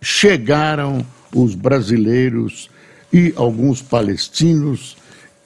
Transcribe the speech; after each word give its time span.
chegaram 0.00 1.04
os 1.34 1.54
brasileiros 1.54 2.70
e 3.12 3.32
alguns 3.36 3.82
palestinos 3.82 4.96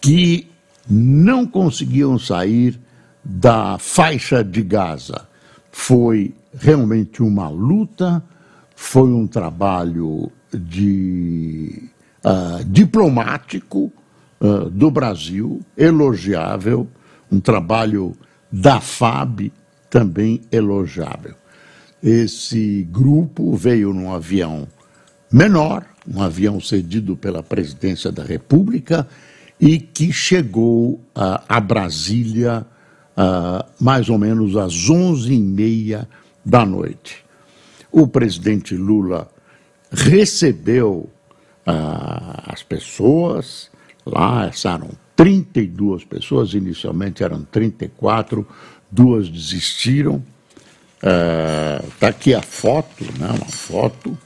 que 0.00 0.48
não 0.88 1.46
conseguiam 1.46 2.18
sair 2.18 2.78
da 3.24 3.78
faixa 3.78 4.44
de 4.44 4.62
Gaza. 4.62 5.26
Foi 5.72 6.34
realmente 6.52 7.22
uma 7.22 7.48
luta, 7.48 8.22
foi 8.76 9.08
um 9.08 9.26
trabalho 9.26 10.30
de, 10.52 11.88
uh, 12.24 12.64
diplomático 12.64 13.92
uh, 14.40 14.70
do 14.70 14.90
Brasil, 14.90 15.60
elogiável, 15.76 16.86
um 17.32 17.40
trabalho 17.40 18.14
da 18.52 18.80
FAB 18.80 19.50
também 19.90 20.42
elogiável. 20.52 21.34
Esse 22.04 22.86
grupo 22.90 23.56
veio 23.56 23.94
num 23.94 24.12
avião 24.12 24.68
menor, 25.32 25.86
um 26.06 26.20
avião 26.20 26.60
cedido 26.60 27.16
pela 27.16 27.42
presidência 27.42 28.12
da 28.12 28.22
República 28.22 29.08
e 29.58 29.78
que 29.78 30.12
chegou 30.12 30.96
uh, 30.96 31.00
a 31.48 31.58
Brasília 31.58 32.66
uh, 33.16 33.64
mais 33.82 34.10
ou 34.10 34.18
menos 34.18 34.54
às 34.54 34.90
onze 34.90 35.32
e 35.32 35.40
meia 35.40 36.06
da 36.44 36.66
noite. 36.66 37.24
O 37.90 38.06
presidente 38.06 38.76
Lula 38.76 39.26
recebeu 39.90 41.08
uh, 41.66 42.52
as 42.52 42.62
pessoas, 42.62 43.70
lá 44.04 44.50
eram 44.62 44.90
32 45.16 46.04
pessoas, 46.04 46.52
inicialmente 46.52 47.24
eram 47.24 47.44
34, 47.44 48.46
duas 48.92 49.26
desistiram, 49.30 50.22
Está 51.04 52.06
é, 52.06 52.08
aqui 52.08 52.34
a 52.34 52.40
foto, 52.40 53.04
né, 53.18 53.28
uma 53.28 53.46
foto. 53.46 54.16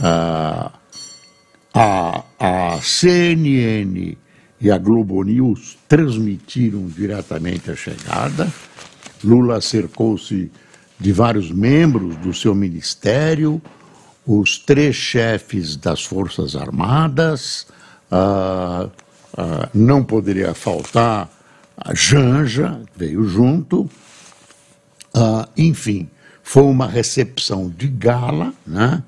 Uh, 0.00 0.70
a, 1.74 2.24
a 2.38 2.78
CNN 2.80 4.16
e 4.58 4.70
a 4.70 4.78
Globo 4.78 5.22
News 5.22 5.76
transmitiram 5.86 6.86
diretamente 6.86 7.70
a 7.70 7.76
chegada. 7.76 8.50
Lula 9.22 9.60
cercou-se 9.60 10.50
de 10.98 11.12
vários 11.12 11.50
membros 11.50 12.16
do 12.16 12.32
seu 12.32 12.54
ministério, 12.54 13.60
os 14.26 14.56
três 14.56 14.96
chefes 14.96 15.76
das 15.76 16.02
Forças 16.02 16.56
Armadas, 16.56 17.66
uh, 18.10 18.86
uh, 18.86 19.68
não 19.74 20.02
poderia 20.02 20.54
faltar 20.54 21.28
a 21.76 21.94
Janja, 21.94 22.80
veio 22.96 23.28
junto, 23.28 23.90
Uh, 25.16 25.48
enfim, 25.56 26.08
foi 26.42 26.64
uma 26.64 26.86
recepção 26.86 27.70
de 27.70 27.88
gala, 27.88 28.52
né? 28.66 29.02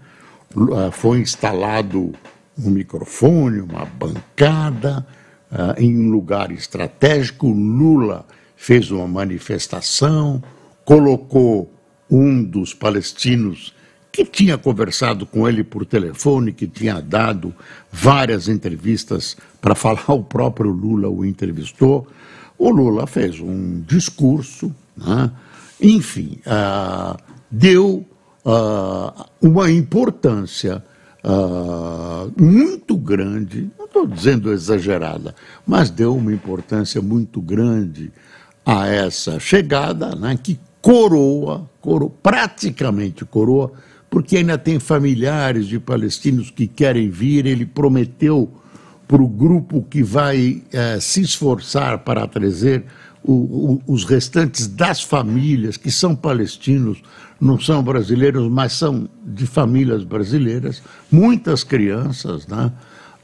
Uh, 0.55 0.91
foi 0.93 1.21
instalado 1.21 2.13
um 2.59 2.71
microfone, 2.71 3.61
uma 3.61 3.85
bancada 3.85 5.07
uh, 5.51 5.81
em 5.81 5.99
um 5.99 6.11
lugar 6.11 6.51
estratégico. 6.53 7.49
Lula 7.49 8.25
fez 8.57 8.91
uma 8.91 9.07
manifestação, 9.07 10.43
colocou 10.85 11.71
um 12.11 12.43
dos 12.43 12.73
palestinos 12.73 13.75
que 14.11 14.25
tinha 14.25 14.57
conversado 14.57 15.27
com 15.27 15.47
ele 15.47 15.63
por 15.63 15.85
telefone, 15.85 16.53
que 16.53 16.67
tinha 16.67 17.03
dado 17.03 17.55
várias 17.93 18.49
entrevistas 18.49 19.37
para 19.61 19.75
falar, 19.75 20.11
o 20.13 20.23
próprio 20.23 20.71
Lula 20.71 21.09
o 21.09 21.25
entrevistou. 21.25 22.07
O 22.57 22.71
Lula 22.71 23.07
fez 23.07 23.41
um 23.41 23.83
discurso, 23.87 24.75
né? 24.97 25.31
Enfim, 25.81 26.39
uh, 26.47 27.17
deu 27.51 28.05
uh, 28.45 29.25
uma 29.41 29.71
importância 29.71 30.83
uh, 31.25 32.33
muito 32.43 32.97
grande, 32.97 33.71
não 33.79 33.87
estou 33.87 34.07
dizendo 34.07 34.53
exagerada, 34.53 35.35
mas 35.67 35.91
deu 35.91 36.15
uma 36.17 36.33
importância 36.33 37.03
muito 37.03 37.41
grande 37.41 38.11
a 38.65 38.87
essa 38.87 39.39
chegada, 39.39 40.15
né, 40.17 40.39
que 40.43 40.59
coroa, 40.81 41.69
coroa, 41.81 42.11
praticamente 42.23 43.25
coroa, 43.25 43.73
porque 44.09 44.37
ainda 44.37 44.57
tem 44.57 44.79
familiares 44.79 45.67
de 45.67 45.79
palestinos 45.79 46.51
que 46.51 46.67
querem 46.67 47.11
vir, 47.11 47.45
ele 47.45 47.67
prometeu 47.67 48.51
para 49.07 49.23
o 49.23 49.29
grupo 49.29 49.87
que 49.89 50.03
vai 50.03 50.63
eh, 50.73 50.99
se 51.01 51.21
esforçar 51.21 51.99
para 51.99 52.27
trazer 52.27 52.85
o, 53.27 53.81
o, 53.87 53.93
os 53.93 54.05
restantes 54.05 54.69
das 54.69 55.03
famílias 55.03 55.77
que 55.77 55.91
são 55.91 56.15
palestinos, 56.15 57.03
não 57.41 57.59
são 57.59 57.83
brasileiros, 57.83 58.49
mas 58.49 58.73
são 58.73 59.09
de 59.25 59.47
famílias 59.47 60.05
brasileiras, 60.05 60.83
muitas 61.11 61.65
crianças, 61.65 62.47
né? 62.47 62.73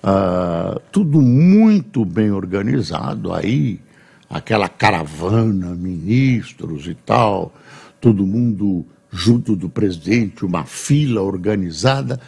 Ah, 0.02 0.80
tudo 0.90 1.22
muito 1.22 2.04
bem 2.04 2.32
organizado 2.32 3.32
aí, 3.32 3.80
aquela 4.28 4.68
caravana, 4.68 5.74
ministros 5.74 6.88
e 6.88 6.94
tal, 6.94 7.54
todo 8.00 8.26
mundo 8.26 8.84
junto 9.12 9.54
do 9.54 9.68
presidente, 9.68 10.44
uma 10.44 10.64
fila 10.64 11.22
organizada. 11.22 12.18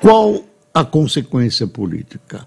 Qual 0.00 0.44
a 0.72 0.84
consequência 0.84 1.66
política? 1.66 2.46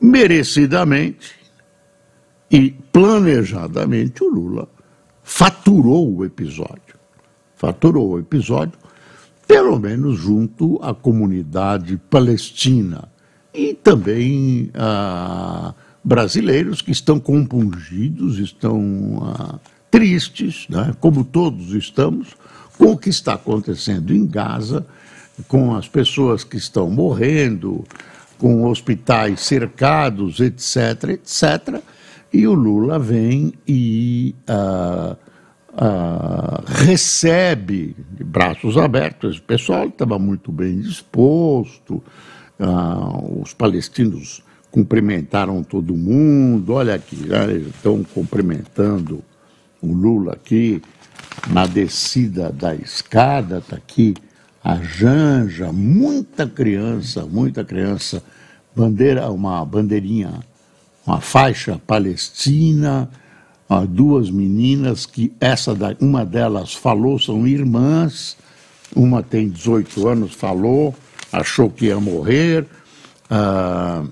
Merecidamente, 0.00 1.37
e 2.50 2.70
planejadamente 2.92 4.22
o 4.24 4.28
Lula 4.28 4.68
faturou 5.22 6.16
o 6.16 6.24
episódio. 6.24 6.96
Faturou 7.56 8.10
o 8.12 8.18
episódio, 8.18 8.78
pelo 9.46 9.78
menos 9.78 10.18
junto 10.18 10.78
à 10.82 10.94
comunidade 10.94 11.96
palestina 12.08 13.08
e 13.52 13.74
também 13.74 14.70
a 14.74 15.74
brasileiros 16.02 16.80
que 16.80 16.92
estão 16.92 17.20
compungidos, 17.20 18.38
estão 18.38 19.18
ah, 19.22 19.58
tristes, 19.90 20.66
né, 20.68 20.94
como 21.00 21.24
todos 21.24 21.74
estamos, 21.74 22.28
com 22.78 22.92
o 22.92 22.96
que 22.96 23.10
está 23.10 23.34
acontecendo 23.34 24.14
em 24.14 24.26
Gaza, 24.26 24.86
com 25.46 25.74
as 25.74 25.86
pessoas 25.86 26.44
que 26.44 26.56
estão 26.56 26.88
morrendo, 26.90 27.84
com 28.38 28.64
hospitais 28.64 29.40
cercados, 29.40 30.40
etc., 30.40 31.10
etc. 31.10 31.82
E 32.32 32.46
o 32.46 32.52
Lula 32.52 32.98
vem 32.98 33.54
e 33.66 34.34
uh, 34.48 35.16
uh, 35.72 36.62
recebe 36.66 37.96
de 38.12 38.22
braços 38.22 38.76
abertos. 38.76 39.38
O 39.38 39.42
pessoal 39.42 39.86
estava 39.86 40.18
muito 40.18 40.52
bem 40.52 40.78
disposto, 40.78 42.02
uh, 42.60 43.42
os 43.42 43.54
palestinos 43.54 44.42
cumprimentaram 44.70 45.62
todo 45.62 45.96
mundo. 45.96 46.74
Olha 46.74 46.94
aqui, 46.94 47.16
estão 47.68 48.04
cumprimentando 48.04 49.24
o 49.80 49.92
Lula 49.92 50.34
aqui 50.34 50.82
na 51.50 51.66
descida 51.66 52.52
da 52.52 52.74
escada, 52.74 53.58
está 53.58 53.76
aqui 53.76 54.14
a 54.62 54.76
Janja, 54.76 55.72
muita 55.72 56.46
criança, 56.46 57.24
muita 57.24 57.64
criança, 57.64 58.22
bandeira, 58.76 59.30
uma 59.30 59.64
bandeirinha 59.64 60.40
uma 61.08 61.22
faixa 61.22 61.80
palestina, 61.86 63.08
duas 63.88 64.30
meninas 64.30 65.06
que 65.06 65.32
essa 65.40 65.74
uma 66.00 66.22
delas 66.22 66.74
falou 66.74 67.18
são 67.18 67.46
irmãs, 67.46 68.36
uma 68.94 69.22
tem 69.22 69.48
18 69.48 70.06
anos, 70.06 70.34
falou, 70.34 70.94
achou 71.32 71.70
que 71.70 71.86
ia 71.86 71.98
morrer. 71.98 72.66
Ah, 73.30 74.04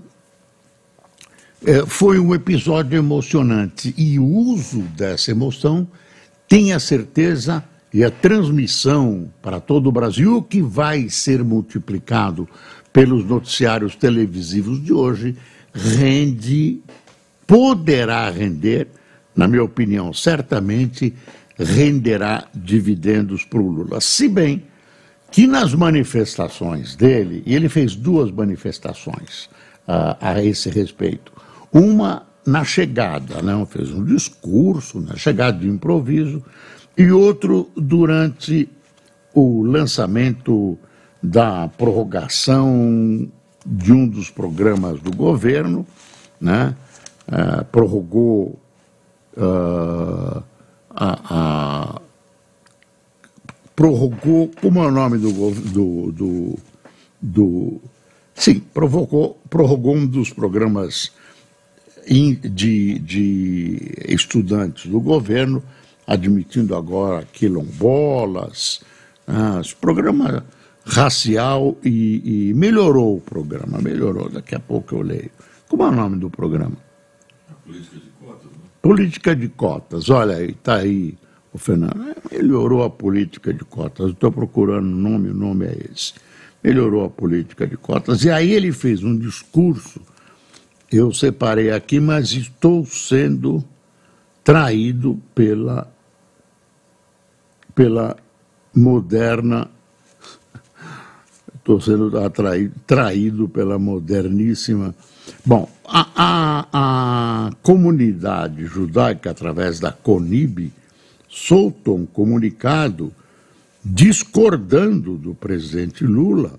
é, 1.66 1.84
foi 1.84 2.18
um 2.18 2.34
episódio 2.34 2.96
emocionante 2.96 3.94
e 3.96 4.18
o 4.18 4.24
uso 4.24 4.80
dessa 4.80 5.30
emoção, 5.30 5.86
tenha 6.48 6.78
certeza, 6.78 7.62
e 7.92 8.04
a 8.04 8.10
transmissão 8.10 9.30
para 9.42 9.60
todo 9.60 9.88
o 9.88 9.92
Brasil, 9.92 10.42
que 10.42 10.62
vai 10.62 11.10
ser 11.10 11.44
multiplicado 11.44 12.48
pelos 12.90 13.24
noticiários 13.24 13.94
televisivos 13.94 14.82
de 14.82 14.92
hoje, 14.92 15.36
rende, 15.76 16.80
poderá 17.46 18.30
render, 18.30 18.88
na 19.34 19.46
minha 19.46 19.62
opinião, 19.62 20.12
certamente 20.12 21.14
renderá 21.58 22.46
dividendos 22.54 23.44
para 23.44 23.60
o 23.60 23.68
Lula. 23.68 24.00
Se 24.00 24.28
bem 24.28 24.64
que 25.30 25.46
nas 25.46 25.74
manifestações 25.74 26.96
dele, 26.96 27.42
e 27.44 27.54
ele 27.54 27.68
fez 27.68 27.94
duas 27.94 28.30
manifestações 28.30 29.46
uh, 29.86 30.16
a 30.20 30.42
esse 30.42 30.70
respeito. 30.70 31.32
Uma 31.72 32.26
na 32.46 32.64
chegada, 32.64 33.42
né? 33.42 33.66
fez 33.68 33.90
um 33.90 34.04
discurso 34.04 35.00
na 35.00 35.16
chegada 35.16 35.58
de 35.58 35.68
improviso, 35.68 36.42
e 36.96 37.10
outro 37.10 37.68
durante 37.76 38.68
o 39.34 39.62
lançamento 39.62 40.78
da 41.22 41.68
prorrogação 41.68 43.28
de 43.66 43.92
um 43.92 44.06
dos 44.06 44.30
programas 44.30 45.00
do 45.00 45.14
governo, 45.14 45.84
né? 46.40 46.76
Uh, 47.26 47.64
prorrogou 47.64 48.56
uh, 49.36 50.42
a, 50.90 51.18
a, 51.28 52.00
prorrogou, 53.74 54.50
como 54.60 54.82
é 54.82 54.86
o 54.86 54.90
nome 54.92 55.18
do, 55.18 55.50
do, 55.50 56.12
do, 56.12 56.58
do 57.20 57.80
sim, 58.32 58.60
provocou, 58.60 59.38
prorrogou 59.50 59.96
um 59.96 60.06
dos 60.06 60.32
programas 60.32 61.10
de, 62.08 62.98
de 63.00 63.92
estudantes 64.06 64.88
do 64.88 65.00
governo, 65.00 65.62
admitindo 66.06 66.76
agora 66.76 67.26
quilombolas, 67.32 68.80
ah, 69.26 69.60
programa 69.80 70.46
racial 70.86 71.76
e, 71.84 72.50
e, 72.50 72.54
melhorou 72.54 73.16
o 73.16 73.20
programa, 73.20 73.78
melhorou, 73.82 74.30
daqui 74.30 74.54
a 74.54 74.60
pouco 74.60 74.94
eu 74.94 75.02
leio. 75.02 75.30
Como 75.68 75.82
é 75.82 75.88
o 75.88 75.92
nome 75.92 76.16
do 76.16 76.30
programa? 76.30 76.76
política 77.64 77.98
de 77.98 78.10
cotas. 78.20 78.50
Né? 78.52 78.58
Política 78.80 79.36
de 79.36 79.48
cotas, 79.48 80.10
olha 80.10 80.36
aí, 80.36 80.50
está 80.50 80.76
aí 80.76 81.18
o 81.52 81.58
Fernando. 81.58 82.00
É, 82.08 82.36
melhorou 82.36 82.84
a 82.84 82.90
política 82.90 83.52
de 83.52 83.64
cotas, 83.64 84.12
estou 84.12 84.30
procurando 84.30 84.86
o 84.86 84.96
nome, 84.96 85.30
o 85.30 85.34
nome 85.34 85.66
é 85.66 85.76
esse. 85.92 86.14
Melhorou 86.62 87.04
a 87.04 87.10
política 87.10 87.66
de 87.66 87.76
cotas. 87.76 88.22
E 88.24 88.30
aí 88.30 88.52
ele 88.52 88.70
fez 88.70 89.02
um 89.02 89.16
discurso, 89.16 90.00
eu 90.90 91.12
separei 91.12 91.72
aqui, 91.72 91.98
mas 91.98 92.30
estou 92.32 92.84
sendo 92.86 93.64
traído 94.44 95.20
pela, 95.34 95.92
pela 97.74 98.16
moderna 98.72 99.68
estou 101.66 101.80
sendo 101.80 102.16
atraído, 102.18 102.74
traído 102.86 103.48
pela 103.48 103.76
moderníssima. 103.76 104.94
Bom, 105.44 105.68
a, 105.84 106.08
a, 106.14 106.68
a, 106.72 107.50
comunidade 107.60 108.64
judaica, 108.66 109.32
através 109.32 109.80
da 109.80 109.90
CONIB, 109.90 110.72
soltou 111.28 111.96
um 111.98 112.06
comunicado 112.06 113.12
discordando 113.84 115.16
do 115.16 115.34
presidente 115.34 116.04
Lula 116.04 116.58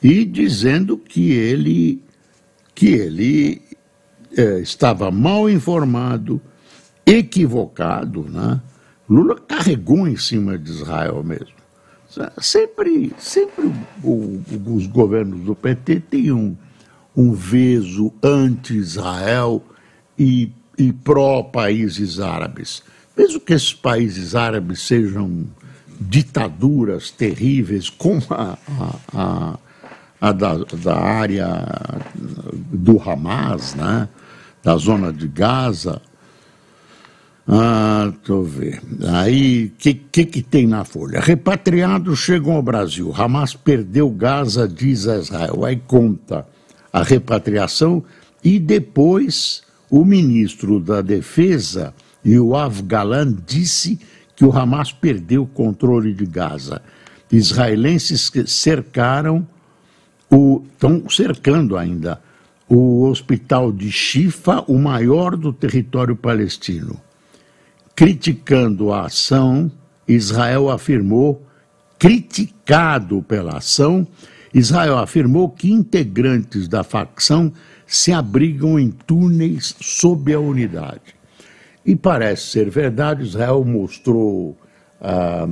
e 0.00 0.24
dizendo 0.24 0.96
que 0.96 1.32
ele, 1.32 2.00
que 2.72 2.88
ele 2.88 3.62
é, 4.36 4.60
estava 4.60 5.10
mal 5.10 5.50
informado, 5.50 6.40
equivocado. 7.04 8.22
Né? 8.22 8.60
Lula 9.08 9.40
carregou 9.40 10.06
em 10.06 10.16
cima 10.16 10.56
de 10.56 10.70
Israel 10.70 11.22
mesmo. 11.24 11.59
Sempre, 12.40 13.12
sempre 13.18 13.72
o, 14.02 14.42
os 14.66 14.86
governos 14.86 15.40
do 15.40 15.54
PT 15.54 16.00
têm 16.00 16.32
um, 16.32 16.56
um 17.16 17.32
veso 17.32 18.12
anti-Israel 18.22 19.62
e, 20.18 20.50
e 20.76 20.92
pró-países 20.92 22.18
árabes. 22.18 22.82
Mesmo 23.16 23.38
que 23.40 23.52
esses 23.52 23.72
países 23.72 24.34
árabes 24.34 24.82
sejam 24.82 25.46
ditaduras 26.00 27.10
terríveis, 27.10 27.90
como 27.90 28.22
a, 28.30 28.58
a, 28.66 28.96
a, 29.12 29.58
a 30.20 30.32
da, 30.32 30.54
da, 30.82 30.98
área 30.98 32.02
do 32.72 33.00
Hamas, 33.00 33.74
né? 33.74 34.08
da 34.62 34.76
zona 34.76 35.12
de 35.12 35.28
Gaza, 35.28 36.00
ah, 37.52 38.12
eu 38.28 38.44
ver. 38.44 38.80
Aí, 39.08 39.64
o 39.64 39.70
que, 39.76 39.92
que, 39.92 40.24
que, 40.24 40.40
tem 40.40 40.68
na 40.68 40.84
folha? 40.84 41.18
Repatriados 41.18 42.20
chegam 42.20 42.52
ao 42.52 42.62
Brasil. 42.62 43.12
Hamas 43.12 43.54
perdeu 43.54 44.08
Gaza, 44.08 44.68
diz 44.68 45.04
Israel. 45.06 45.64
Aí 45.64 45.82
conta 45.84 46.46
a 46.92 47.02
repatriação 47.02 48.04
e 48.44 48.60
depois 48.60 49.62
o 49.90 50.04
ministro 50.04 50.78
da 50.78 51.02
Defesa, 51.02 51.92
Yoav 52.24 52.82
Galan, 52.84 53.36
disse 53.44 53.98
que 54.36 54.44
o 54.44 54.56
Hamas 54.56 54.92
perdeu 54.92 55.42
o 55.42 55.48
controle 55.48 56.14
de 56.14 56.26
Gaza. 56.26 56.80
Israelenses 57.32 58.30
cercaram 58.46 59.44
o. 60.30 60.62
estão 60.70 61.10
cercando 61.10 61.76
ainda 61.76 62.22
o 62.68 63.08
hospital 63.08 63.72
de 63.72 63.90
Shifa, 63.90 64.62
o 64.68 64.78
maior 64.78 65.36
do 65.36 65.52
território 65.52 66.14
palestino. 66.14 67.09
Criticando 68.00 68.94
a 68.94 69.02
ação, 69.04 69.70
Israel 70.08 70.70
afirmou, 70.70 71.46
criticado 71.98 73.22
pela 73.22 73.58
ação, 73.58 74.08
Israel 74.54 74.96
afirmou 74.96 75.50
que 75.50 75.70
integrantes 75.70 76.66
da 76.66 76.82
facção 76.82 77.52
se 77.86 78.10
abrigam 78.10 78.78
em 78.78 78.90
túneis 78.90 79.76
sob 79.82 80.32
a 80.32 80.40
unidade. 80.40 81.14
E 81.84 81.94
parece 81.94 82.46
ser 82.46 82.70
verdade, 82.70 83.22
Israel 83.22 83.62
mostrou 83.66 84.56
ah, 84.98 85.46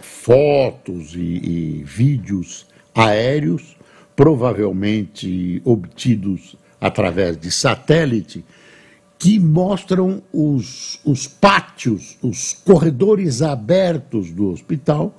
fotos 0.00 1.16
e, 1.16 1.18
e 1.18 1.84
vídeos 1.84 2.64
aéreos, 2.94 3.76
provavelmente 4.14 5.60
obtidos 5.64 6.54
através 6.80 7.36
de 7.36 7.50
satélite, 7.50 8.44
que 9.20 9.38
mostram 9.38 10.22
os, 10.32 10.98
os 11.04 11.26
pátios, 11.26 12.16
os 12.22 12.54
corredores 12.54 13.42
abertos 13.42 14.30
do 14.30 14.50
hospital, 14.50 15.14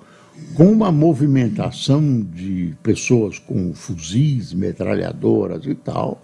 com 0.56 0.72
uma 0.72 0.92
movimentação 0.92 2.20
de 2.20 2.76
pessoas 2.82 3.38
com 3.38 3.76
fuzis, 3.76 4.56
metralhadoras 4.56 5.68
e 5.68 5.76
tal, 5.76 6.20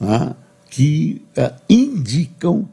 né, 0.00 0.34
que 0.68 1.22
uh, 1.38 1.54
indicam 1.70 2.68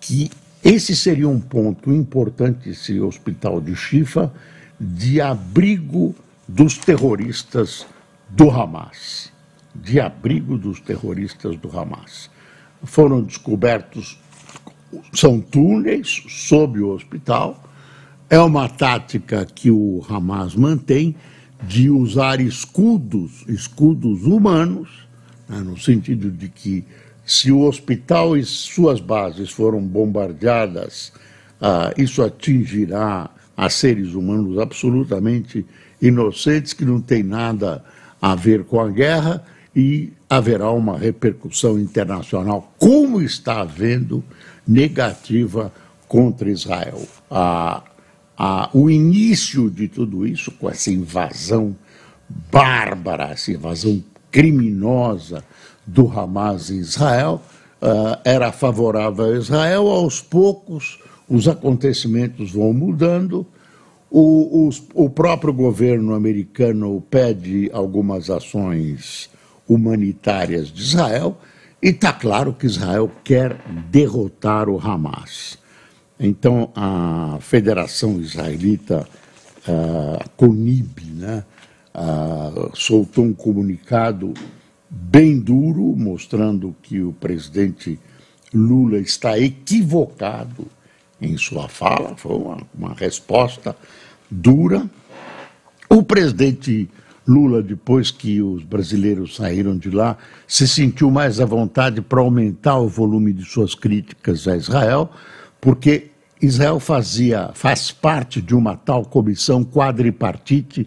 que 0.00 0.30
esse 0.64 0.96
seria 0.96 1.28
um 1.28 1.38
ponto 1.38 1.92
importante, 1.92 2.70
esse 2.70 2.98
hospital 2.98 3.60
de 3.60 3.76
Chifa, 3.76 4.32
de 4.80 5.20
abrigo 5.20 6.14
dos 6.48 6.78
terroristas 6.78 7.86
do 8.30 8.50
Hamas. 8.50 9.30
De 9.74 10.00
abrigo 10.00 10.56
dos 10.56 10.80
terroristas 10.80 11.58
do 11.58 11.78
Hamas 11.78 12.32
foram 12.84 13.22
descobertos, 13.22 14.18
são 15.12 15.40
túneis 15.40 16.22
sob 16.28 16.80
o 16.80 16.90
hospital. 16.90 17.62
É 18.30 18.38
uma 18.38 18.68
tática 18.68 19.44
que 19.44 19.70
o 19.70 20.04
Hamas 20.08 20.54
mantém 20.54 21.14
de 21.62 21.90
usar 21.90 22.40
escudos, 22.40 23.44
escudos 23.48 24.24
humanos, 24.24 24.88
né, 25.48 25.58
no 25.58 25.78
sentido 25.78 26.30
de 26.30 26.48
que 26.48 26.84
se 27.24 27.50
o 27.50 27.62
hospital 27.62 28.36
e 28.36 28.44
suas 28.44 29.00
bases 29.00 29.50
foram 29.50 29.80
bombardeadas, 29.80 31.12
ah, 31.60 31.92
isso 31.96 32.22
atingirá 32.22 33.30
a 33.56 33.70
seres 33.70 34.14
humanos 34.14 34.58
absolutamente 34.58 35.64
inocentes 36.02 36.72
que 36.72 36.84
não 36.84 37.00
têm 37.00 37.22
nada 37.22 37.84
a 38.20 38.34
ver 38.34 38.64
com 38.64 38.80
a 38.80 38.88
guerra 38.88 39.44
e 39.74 40.12
haverá 40.28 40.70
uma 40.70 40.96
repercussão 40.96 41.78
internacional, 41.78 42.72
como 42.78 43.20
está 43.20 43.60
havendo, 43.60 44.22
negativa 44.66 45.72
contra 46.06 46.50
Israel. 46.50 47.02
A, 47.30 47.82
a, 48.36 48.70
o 48.72 48.88
início 48.88 49.68
de 49.70 49.88
tudo 49.88 50.26
isso, 50.26 50.50
com 50.52 50.68
essa 50.68 50.90
invasão 50.90 51.76
bárbara, 52.50 53.30
essa 53.30 53.52
invasão 53.52 54.02
criminosa 54.30 55.44
do 55.86 56.08
Hamas 56.08 56.70
em 56.70 56.78
Israel, 56.78 57.42
uh, 57.82 58.18
era 58.24 58.52
favorável 58.52 59.26
a 59.26 59.36
Israel. 59.36 59.88
Aos 59.88 60.20
poucos, 60.20 61.00
os 61.28 61.48
acontecimentos 61.48 62.52
vão 62.52 62.72
mudando. 62.72 63.46
O, 64.10 64.68
o, 64.68 65.04
o 65.06 65.10
próprio 65.10 65.52
governo 65.52 66.14
americano 66.14 67.02
pede 67.10 67.68
algumas 67.72 68.30
ações 68.30 69.28
humanitárias 69.68 70.68
de 70.68 70.82
Israel, 70.82 71.38
e 71.82 71.88
está 71.88 72.12
claro 72.12 72.52
que 72.52 72.66
Israel 72.66 73.10
quer 73.22 73.56
derrotar 73.90 74.68
o 74.68 74.78
Hamas. 74.78 75.58
Então, 76.18 76.70
a 76.74 77.38
Federação 77.40 78.20
Israelita, 78.20 79.06
a 79.66 80.28
CONIB, 80.36 81.02
né, 81.14 81.44
soltou 82.74 83.24
um 83.24 83.34
comunicado 83.34 84.32
bem 84.88 85.38
duro, 85.38 85.94
mostrando 85.96 86.74
que 86.82 87.02
o 87.02 87.12
presidente 87.12 87.98
Lula 88.52 88.98
está 88.98 89.38
equivocado 89.38 90.66
em 91.20 91.36
sua 91.36 91.68
fala, 91.68 92.16
foi 92.16 92.36
uma, 92.36 92.58
uma 92.74 92.94
resposta 92.94 93.76
dura. 94.30 94.88
O 95.88 96.02
presidente 96.02 96.88
Lula, 96.88 97.03
depois 97.62 98.10
que 98.10 98.42
os 98.42 98.62
brasileiros 98.62 99.36
saíram 99.36 99.76
de 99.76 99.90
lá, 99.90 100.16
se 100.46 100.68
sentiu 100.68 101.10
mais 101.10 101.40
à 101.40 101.44
vontade 101.44 102.02
para 102.02 102.20
aumentar 102.20 102.78
o 102.78 102.88
volume 102.88 103.32
de 103.32 103.44
suas 103.44 103.74
críticas 103.74 104.46
a 104.46 104.56
Israel, 104.56 105.10
porque 105.60 106.10
Israel 106.40 106.78
fazia, 106.78 107.50
faz 107.54 107.90
parte 107.90 108.42
de 108.42 108.54
uma 108.54 108.76
tal 108.76 109.04
comissão 109.04 109.64
quadripartite 109.64 110.86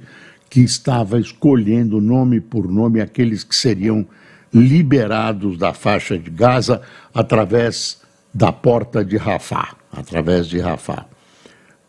que 0.50 0.62
estava 0.62 1.20
escolhendo 1.20 2.00
nome 2.00 2.40
por 2.40 2.72
nome 2.72 3.02
aqueles 3.02 3.44
que 3.44 3.56
seriam 3.56 4.06
liberados 4.54 5.58
da 5.58 5.74
faixa 5.74 6.18
de 6.18 6.30
Gaza 6.30 6.82
através 7.14 8.02
da 8.34 8.52
porta 8.52 9.04
de 9.04 9.18
Rafah, 9.18 9.76
através 9.92 10.48
de 10.48 10.60
Rafah. 10.60 11.06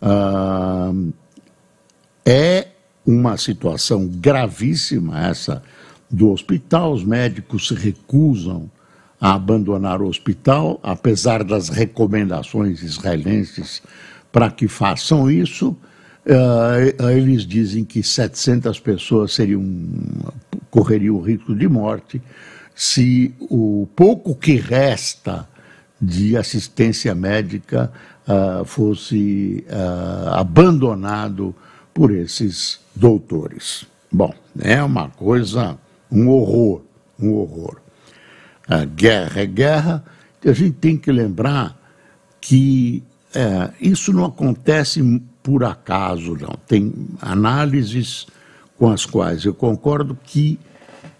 Ah, 0.01 0.93
é 2.25 2.69
uma 3.09 3.39
situação 3.39 4.07
gravíssima 4.07 5.29
essa 5.29 5.63
do 6.11 6.31
hospital, 6.31 6.93
os 6.93 7.03
médicos 7.03 7.69
se 7.69 7.75
recusam 7.75 8.71
a 9.19 9.33
abandonar 9.33 10.03
o 10.03 10.07
hospital, 10.07 10.79
apesar 10.83 11.43
das 11.43 11.71
recomendações 11.71 12.83
israelenses 12.83 13.83
para 14.31 14.51
que 14.51 14.69
façam 14.69 15.31
isso. 15.31 15.75
Uh, 16.27 17.11
eles 17.11 17.47
dizem 17.47 17.83
que 17.83 18.03
700 18.03 18.79
pessoas 18.79 19.33
seriam, 19.33 19.65
correriam 20.71 21.17
o 21.17 21.23
risco 21.23 21.55
de 21.55 21.67
morte 21.67 22.21
se 22.75 23.35
o 23.41 23.89
pouco 23.97 24.35
que 24.35 24.57
resta 24.57 25.49
de 26.01 26.37
assistência 26.37 27.15
médica 27.15 27.91
uh, 28.29 28.65
fosse 28.67 29.65
uh, 29.67 30.35
abandonado 30.35 31.55
por 31.95 32.13
esses 32.13 32.79
doutores. 32.99 33.87
Bom, 34.11 34.35
é 34.61 34.83
uma 34.83 35.09
coisa, 35.09 35.79
um 36.11 36.29
horror, 36.29 36.83
um 37.19 37.33
horror. 37.35 37.77
A 38.67 38.85
guerra 38.85 39.43
é 39.43 39.47
guerra, 39.47 40.05
a 40.45 40.53
gente 40.53 40.77
tem 40.77 40.97
que 40.97 41.11
lembrar 41.13 41.77
que 42.41 43.03
é, 43.35 43.71
isso 43.81 44.13
não 44.13 44.25
acontece 44.25 45.03
por 45.43 45.65
acaso, 45.65 46.37
não. 46.37 46.55
Tem 46.67 46.93
análises 47.21 48.27
com 48.77 48.91
as 48.91 49.07
quais 49.07 49.45
eu 49.45 49.55
concordo 49.55 50.19
que 50.25 50.59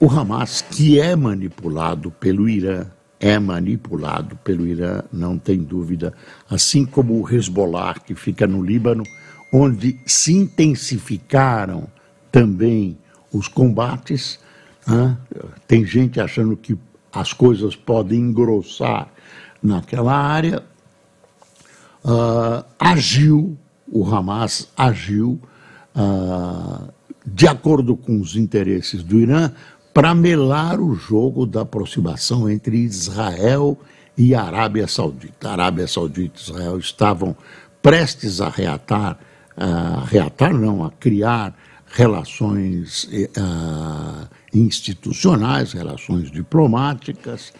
o 0.01 0.09
Hamas, 0.09 0.63
que 0.63 1.01
é 1.01 1.15
manipulado 1.17 2.11
pelo 2.11 2.49
Irã, 2.49 2.87
é 3.21 3.39
manipulado 3.39 4.37
pelo 4.37 4.67
Irã, 4.67 5.03
não 5.13 5.37
tem 5.37 5.59
dúvida, 5.59 6.15
assim 6.49 6.85
como 6.85 7.21
o 7.21 7.29
Hezbollah, 7.29 7.95
que 7.95 8.15
fica 8.15 8.47
no 8.47 8.63
Líbano, 8.63 9.03
onde 9.53 9.99
se 10.07 10.33
intensificaram 10.33 11.89
também 12.31 12.99
os 13.33 13.49
combates. 13.49 14.39
Tem 15.67 15.85
gente 15.85 16.21
achando 16.21 16.57
que 16.57 16.79
as 17.13 17.33
coisas 17.33 17.75
podem 17.77 18.21
engrossar 18.21 19.09
naquela 19.63 20.15
área. 20.15 20.63
Uh, 22.05 22.65
agiu, 22.79 23.59
o 23.91 24.05
Hamas 24.05 24.69
agiu 24.77 25.41
uh, 25.95 26.89
de 27.27 27.47
acordo 27.47 27.97
com 27.97 28.21
os 28.21 28.37
interesses 28.37 29.03
do 29.03 29.19
Irã, 29.19 29.53
para 29.93 30.15
melar 30.15 30.81
o 30.81 30.95
jogo 30.95 31.45
da 31.45 31.63
aproximação 31.63 32.49
entre 32.49 32.77
Israel 32.79 33.77
e 34.17 34.35
Arábia 34.35 34.87
Saudita. 34.87 35.49
A 35.49 35.53
Arábia 35.53 35.87
Saudita 35.87 36.39
e 36.39 36.43
Israel 36.43 36.79
estavam 36.79 37.37
prestes 37.83 38.41
a 38.41 38.49
reatar, 38.49 39.19
a 39.59 40.05
reatar 40.05 40.55
não, 40.55 40.85
a 40.85 40.91
criar 40.91 41.55
relações 41.91 43.05
uh, 43.05 44.29
institucionais, 44.55 45.73
relações 45.73 46.31
diplomáticas. 46.31 47.53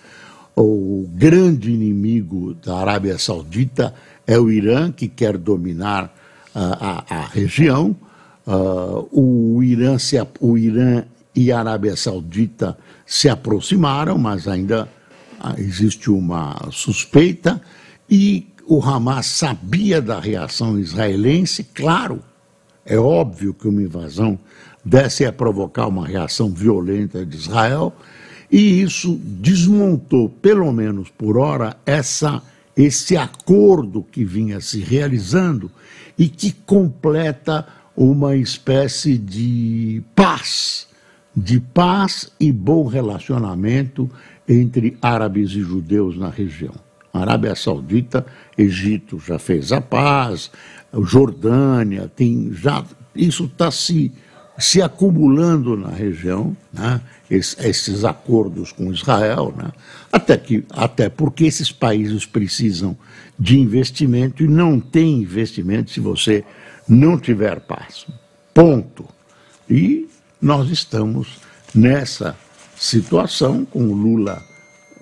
O 0.55 1.09
grande 1.13 1.71
inimigo 1.71 2.55
da 2.55 2.79
Arábia 2.79 3.19
Saudita 3.19 3.95
é 4.27 4.39
o 4.39 4.51
Irã, 4.51 4.93
que 4.93 5.09
quer 5.09 5.37
dominar 5.37 6.05
uh, 6.05 6.59
a, 6.59 7.05
a, 7.09 7.27
região. 7.27 7.97
Uh, 8.47 9.57
o, 9.57 9.63
Irã 9.63 9.99
se, 9.99 10.17
o 10.41 10.57
Irã 10.57 11.05
e 11.35 11.53
a 11.53 11.61
Arábia 11.61 11.97
Saudita 11.97 12.77
se 13.07 13.29
aproximaram, 13.29 14.19
mas 14.19 14.47
ainda 14.47 14.89
ah, 15.41 15.55
existe 15.57 16.11
uma 16.11 16.69
suspeita, 16.71 17.61
e 18.11 18.48
o 18.69 18.83
Hamas 18.83 19.27
sabia 19.27 20.01
da 20.01 20.21
reação 20.21 20.79
israelense, 20.79 21.65
claro, 21.65 22.21
é 22.85 22.99
óbvio 22.99 23.55
que 23.55 23.67
uma 23.67 23.83
invasão 23.83 24.39
desse 24.85 25.25
a 25.25 25.33
provocar 25.33 25.87
uma 25.87 26.07
reação 26.07 26.51
violenta 26.51 27.25
de 27.25 27.37
Israel, 27.37 27.95
e 28.51 28.83
isso 28.83 29.19
desmontou, 29.23 30.29
pelo 30.29 30.71
menos 30.73 31.09
por 31.11 31.39
hora, 31.39 31.77
essa, 31.87 32.43
esse 32.77 33.17
acordo 33.17 34.03
que 34.03 34.25
vinha 34.25 34.61
se 34.61 34.81
realizando 34.81 35.71
e 36.19 36.29
que 36.29 36.53
completa 36.53 37.67
uma 37.97 38.37
espécie 38.37 39.17
de 39.17 40.03
paz 40.15 40.89
de 41.39 41.61
paz 41.61 42.31
e 42.41 42.51
bom 42.51 42.87
relacionamento 42.87 44.11
entre 44.49 44.97
árabes 45.01 45.51
e 45.51 45.61
judeus 45.61 46.19
na 46.19 46.29
região. 46.29 46.75
Arábia 47.21 47.55
Saudita, 47.55 48.25
Egito 48.57 49.19
já 49.19 49.39
fez 49.39 49.73
a 49.73 49.81
paz, 49.81 50.51
Jordânia 51.03 52.11
tem 52.15 52.51
já 52.53 52.85
isso 53.15 53.45
está 53.45 53.71
se 53.71 54.13
se 54.59 54.83
acumulando 54.83 55.77
na 55.77 55.91
região, 55.91 56.57
né? 56.73 57.01
Es, 57.31 57.57
esses 57.61 58.05
acordos 58.05 58.73
com 58.73 58.93
Israel, 58.93 59.55
né? 59.57 59.71
até 60.11 60.37
que 60.37 60.65
até 60.71 61.09
porque 61.09 61.45
esses 61.45 61.71
países 61.71 62.27
precisam 62.27 62.97
de 63.39 63.61
investimento 63.61 64.43
e 64.43 64.49
não 64.49 64.81
tem 64.81 65.23
investimento 65.23 65.93
se 65.93 66.01
você 66.01 66.45
não 66.89 67.19
tiver 67.19 67.61
paz. 67.61 68.07
Ponto. 68.53 69.05
E 69.71 70.09
nós 70.41 70.71
estamos 70.71 71.39
nessa 71.75 72.37
situação, 72.77 73.65
com 73.65 73.89
o 73.89 73.93
Lula 73.93 74.43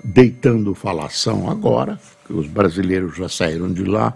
deitando 0.07 0.73
falação 0.73 1.51
agora, 1.51 1.99
que 2.25 2.33
os 2.33 2.47
brasileiros 2.47 3.17
já 3.17 3.29
saíram 3.29 3.73
de 3.73 3.83
lá 3.83 4.15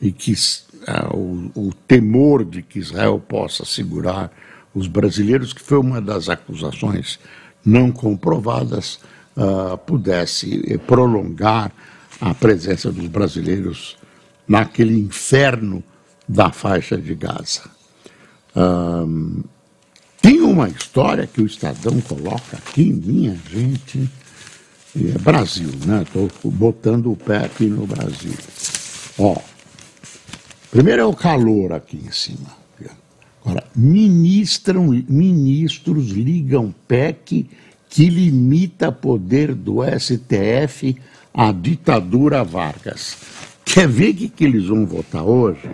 e 0.00 0.12
que 0.12 0.32
uh, 0.32 1.16
o, 1.16 1.68
o, 1.68 1.74
temor 1.74 2.44
de 2.44 2.62
que 2.62 2.78
Israel 2.78 3.18
possa 3.18 3.64
segurar 3.64 4.30
os 4.72 4.86
brasileiros, 4.86 5.52
que 5.52 5.60
foi 5.60 5.78
uma 5.78 6.00
das 6.00 6.28
acusações 6.28 7.18
não 7.64 7.90
comprovadas, 7.90 9.00
uh, 9.36 9.76
pudesse 9.78 10.78
prolongar 10.86 11.72
a 12.20 12.32
presença 12.32 12.92
dos 12.92 13.08
brasileiros 13.08 13.96
naquele 14.46 14.96
inferno 14.96 15.82
da 16.28 16.52
faixa 16.52 16.96
de 16.96 17.14
Gaza. 17.16 17.62
Um, 18.54 19.42
tem 20.20 20.40
uma 20.40 20.68
história 20.68 21.26
que 21.26 21.42
o 21.42 21.46
Estadão 21.46 22.00
coloca 22.00 22.56
aqui, 22.56 22.92
minha 22.92 23.36
gente, 23.50 24.08
é 24.96 25.18
Brasil, 25.18 25.70
né? 25.86 26.02
Estou 26.02 26.30
botando 26.44 27.10
o 27.10 27.16
pé 27.16 27.38
aqui 27.44 27.66
no 27.66 27.86
Brasil. 27.86 28.34
Ó, 29.18 29.36
primeiro 30.70 31.02
é 31.02 31.04
o 31.04 31.14
calor 31.14 31.72
aqui 31.72 31.96
em 31.96 32.12
cima. 32.12 32.62
Agora, 33.44 33.64
ministram, 33.74 34.86
ministros 35.08 36.10
ligam 36.10 36.72
PEC 36.86 37.48
que 37.88 38.08
limita 38.08 38.92
poder 38.92 39.52
do 39.52 39.78
STF 39.82 40.96
à 41.34 41.50
ditadura 41.50 42.44
Vargas. 42.44 43.16
Quer 43.64 43.88
ver 43.88 44.10
o 44.10 44.14
que, 44.14 44.28
que 44.28 44.44
eles 44.44 44.66
vão 44.66 44.86
votar 44.86 45.24
hoje? 45.24 45.70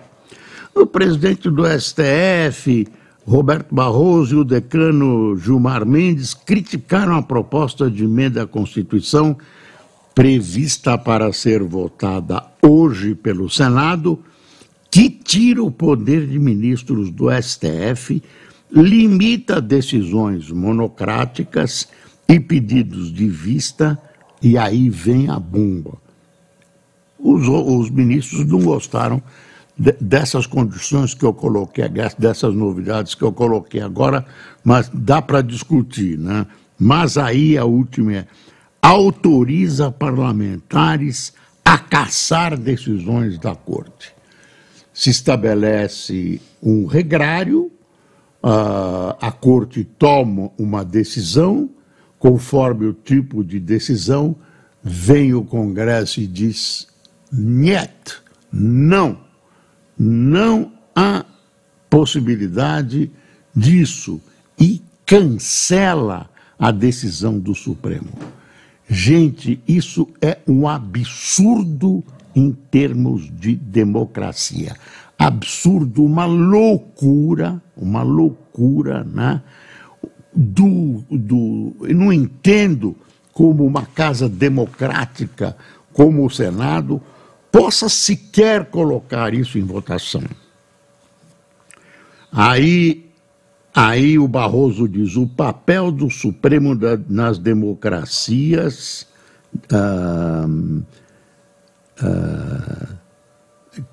O 0.73 0.85
presidente 0.85 1.49
do 1.49 1.63
STF 1.79 2.87
Roberto 3.29 3.75
Barroso 3.75 4.37
e 4.37 4.39
o 4.39 4.43
decano 4.43 5.37
Gilmar 5.37 5.85
Mendes 5.85 6.33
criticaram 6.33 7.15
a 7.15 7.21
proposta 7.21 7.87
de 7.87 8.05
emenda 8.05 8.41
à 8.41 8.47
Constituição 8.47 9.37
prevista 10.15 10.97
para 10.97 11.31
ser 11.31 11.61
votada 11.61 12.43
hoje 12.59 13.13
pelo 13.13 13.47
Senado, 13.47 14.17
que 14.89 15.11
tira 15.11 15.61
o 15.61 15.69
poder 15.69 16.25
de 16.25 16.39
ministros 16.39 17.11
do 17.11 17.27
STF, 17.29 18.19
limita 18.71 19.61
decisões 19.61 20.49
monocráticas 20.49 21.87
e 22.27 22.39
pedidos 22.39 23.13
de 23.13 23.27
vista, 23.27 23.95
e 24.41 24.57
aí 24.57 24.89
vem 24.89 25.29
a 25.29 25.37
bomba. 25.39 25.99
Os, 27.19 27.47
os 27.47 27.91
ministros 27.91 28.43
não 28.47 28.61
gostaram 28.61 29.21
dessas 29.79 30.45
condições 30.45 31.13
que 31.13 31.23
eu 31.23 31.33
coloquei, 31.33 31.87
dessas 32.17 32.53
novidades 32.53 33.15
que 33.15 33.23
eu 33.23 33.31
coloquei 33.31 33.81
agora, 33.81 34.25
mas 34.63 34.91
dá 34.93 35.21
para 35.21 35.41
discutir, 35.41 36.17
né? 36.17 36.45
Mas 36.77 37.17
aí 37.17 37.57
a 37.57 37.63
última 37.63 38.13
é 38.13 38.27
autoriza 38.81 39.91
parlamentares 39.91 41.33
a 41.63 41.77
caçar 41.77 42.57
decisões 42.57 43.37
da 43.37 43.55
corte. 43.55 44.13
se 44.99 45.09
estabelece 45.09 46.41
um 46.61 46.85
regrário, 46.85 47.71
a 48.43 49.31
corte 49.31 49.85
toma 49.85 50.51
uma 50.57 50.83
decisão, 50.83 51.69
conforme 52.17 52.85
o 52.85 52.93
tipo 52.93 53.41
de 53.41 53.61
decisão, 53.61 54.35
vem 54.83 55.33
o 55.33 55.41
Congresso 55.41 56.19
e 56.19 56.27
diz: 56.27 56.85
niet, 57.31 58.21
não, 58.51 59.19
não 59.99 60.71
há 60.95 61.25
possibilidade 61.89 63.11
disso 63.53 64.21
e 64.57 64.81
cancela 65.05 66.29
a 66.57 66.71
decisão 66.71 67.37
do 67.37 67.53
Supremo. 67.53 68.07
Gente, 68.87 69.61
isso 69.67 70.07
é 70.21 70.37
um 70.47 70.67
absurdo 70.67 72.03
em 72.35 72.51
termos 72.71 73.29
de 73.29 73.55
democracia. 73.55 74.75
Absurdo, 75.17 76.03
uma 76.03 76.25
loucura, 76.25 77.61
uma 77.75 78.01
loucura, 78.01 79.03
né? 79.03 79.41
Do, 80.33 81.03
do, 81.09 81.75
eu 81.81 81.95
não 81.95 82.13
entendo 82.13 82.95
como 83.33 83.65
uma 83.65 83.85
casa 83.85 84.29
democrática 84.29 85.57
como 85.91 86.25
o 86.25 86.29
Senado 86.29 87.01
possa 87.51 87.89
sequer 87.89 88.65
colocar 88.65 89.33
isso 89.33 89.57
em 89.57 89.63
votação. 89.63 90.23
Aí, 92.31 93.09
aí 93.73 94.19
o 94.19 94.27
Barroso 94.27 94.87
diz: 94.87 95.15
o 95.15 95.27
papel 95.27 95.91
do 95.91 96.09
Supremo 96.09 96.75
da, 96.75 96.97
nas 97.07 97.37
democracias. 97.37 99.07
Ah, 99.71 100.47
ah, 102.01 102.99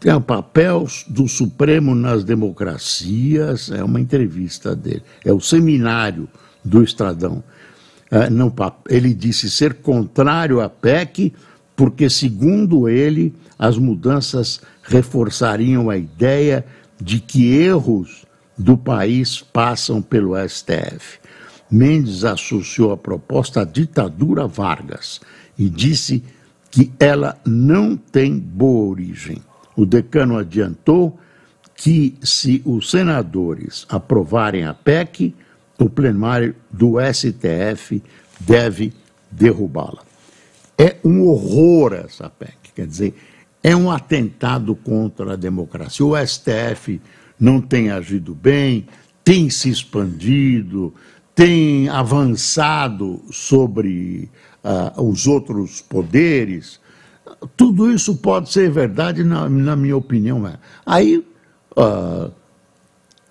é 0.04 0.14
o 0.14 0.20
papel 0.20 0.86
do 1.08 1.28
Supremo 1.28 1.94
nas 1.94 2.24
democracias, 2.24 3.70
é 3.70 3.82
uma 3.84 4.00
entrevista 4.00 4.74
dele, 4.74 5.02
é 5.24 5.32
o 5.32 5.40
seminário 5.40 6.28
do 6.64 6.82
Estradão. 6.82 7.42
É, 8.10 8.30
não, 8.30 8.52
ele 8.88 9.12
disse 9.12 9.50
ser 9.50 9.74
contrário 9.74 10.60
à 10.60 10.68
PEC, 10.68 11.32
porque, 11.76 12.08
segundo 12.08 12.88
ele, 12.88 13.34
as 13.58 13.76
mudanças 13.76 14.60
reforçariam 14.82 15.90
a 15.90 15.96
ideia 15.96 16.64
de 17.00 17.20
que 17.20 17.54
erros 17.54 18.24
do 18.56 18.76
país 18.76 19.42
passam 19.42 20.00
pelo 20.00 20.34
STF. 20.48 21.18
Mendes 21.70 22.24
associou 22.24 22.92
a 22.92 22.96
proposta 22.96 23.60
à 23.60 23.64
ditadura 23.64 24.46
Vargas 24.46 25.20
e 25.58 25.68
disse 25.68 26.24
que 26.70 26.90
ela 26.98 27.38
não 27.44 27.96
tem 27.96 28.38
boa 28.38 28.88
origem. 28.88 29.42
O 29.76 29.84
decano 29.84 30.38
adiantou 30.38 31.18
que, 31.74 32.16
se 32.22 32.62
os 32.64 32.90
senadores 32.90 33.84
aprovarem 33.88 34.64
a 34.64 34.72
PEC, 34.72 35.34
o 35.78 35.90
plenário 35.90 36.54
do 36.70 36.94
STF 37.12 38.02
deve 38.40 38.94
derrubá-la. 39.30 40.05
É 40.78 40.96
um 41.04 41.22
horror 41.26 41.94
essa 41.94 42.28
PEC, 42.28 42.56
quer 42.74 42.86
dizer, 42.86 43.14
é 43.62 43.74
um 43.74 43.90
atentado 43.90 44.74
contra 44.74 45.32
a 45.32 45.36
democracia. 45.36 46.04
O 46.04 46.14
STF 46.16 47.00
não 47.38 47.60
tem 47.60 47.90
agido 47.90 48.34
bem, 48.34 48.86
tem 49.24 49.50
se 49.50 49.68
expandido, 49.68 50.94
tem 51.34 51.88
avançado 51.88 53.22
sobre 53.30 54.30
uh, 54.64 55.02
os 55.02 55.26
outros 55.26 55.80
poderes. 55.80 56.78
Tudo 57.56 57.90
isso 57.90 58.16
pode 58.16 58.52
ser 58.52 58.70
verdade, 58.70 59.24
na, 59.24 59.48
na 59.48 59.74
minha 59.74 59.96
opinião. 59.96 60.46
É. 60.46 60.58
Aí 60.84 61.18
uh, 61.76 62.30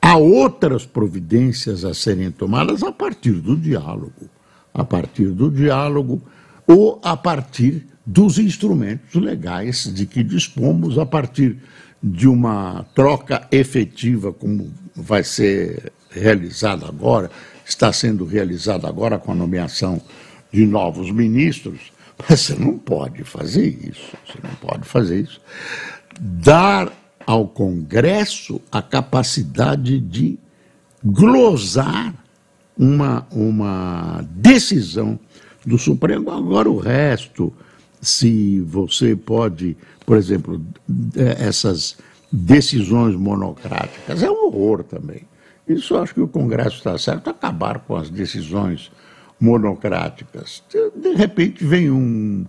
há 0.01 0.17
outras 0.17 0.85
providências 0.85 1.85
a 1.85 1.93
serem 1.93 2.29
tomadas 2.29 2.83
a 2.83 2.91
partir 2.91 3.33
do 3.33 3.55
diálogo. 3.55 4.29
A 4.73 4.83
partir 4.83 5.27
do 5.27 5.49
diálogo 5.49 6.21
ou 6.67 6.99
a 7.03 7.15
partir 7.15 7.85
dos 8.05 8.37
instrumentos 8.37 9.15
legais 9.15 9.91
de 9.93 10.05
que 10.05 10.23
dispomos, 10.23 10.97
a 10.97 11.05
partir 11.05 11.57
de 12.01 12.27
uma 12.27 12.85
troca 12.93 13.47
efetiva, 13.51 14.31
como 14.31 14.71
vai 14.95 15.23
ser 15.23 15.91
realizada 16.11 16.87
agora, 16.87 17.31
está 17.65 17.91
sendo 17.91 18.25
realizada 18.25 18.87
agora 18.87 19.17
com 19.17 19.31
a 19.31 19.35
nomeação 19.35 20.01
de 20.51 20.65
novos 20.65 21.11
ministros, 21.11 21.91
mas 22.17 22.41
você 22.41 22.55
não 22.55 22.77
pode 22.77 23.23
fazer 23.23 23.67
isso, 23.67 24.15
você 24.25 24.39
não 24.41 24.53
pode 24.55 24.87
fazer 24.87 25.21
isso. 25.21 25.41
Dar 26.19 26.91
ao 27.25 27.47
Congresso 27.47 28.61
a 28.71 28.81
capacidade 28.81 29.99
de 29.99 30.37
glosar 31.03 32.13
uma, 32.77 33.25
uma 33.31 34.25
decisão 34.29 35.19
do 35.65 35.77
Supremo. 35.77 36.31
Agora, 36.31 36.69
o 36.69 36.77
resto, 36.77 37.51
se 38.01 38.59
você 38.61 39.15
pode, 39.15 39.75
por 40.05 40.17
exemplo, 40.17 40.61
é, 41.15 41.45
essas 41.45 41.97
decisões 42.31 43.15
monocráticas, 43.15 44.21
é 44.21 44.29
um 44.29 44.45
horror 44.45 44.83
também. 44.83 45.21
Isso 45.67 45.95
eu 45.95 46.03
acho 46.03 46.13
que 46.13 46.21
o 46.21 46.27
Congresso 46.27 46.77
está 46.77 46.97
certo, 46.97 47.29
acabar 47.29 47.79
com 47.79 47.95
as 47.95 48.09
decisões 48.09 48.91
monocráticas. 49.39 50.63
De 50.95 51.13
repente 51.13 51.65
vem 51.65 51.89
um, 51.89 52.45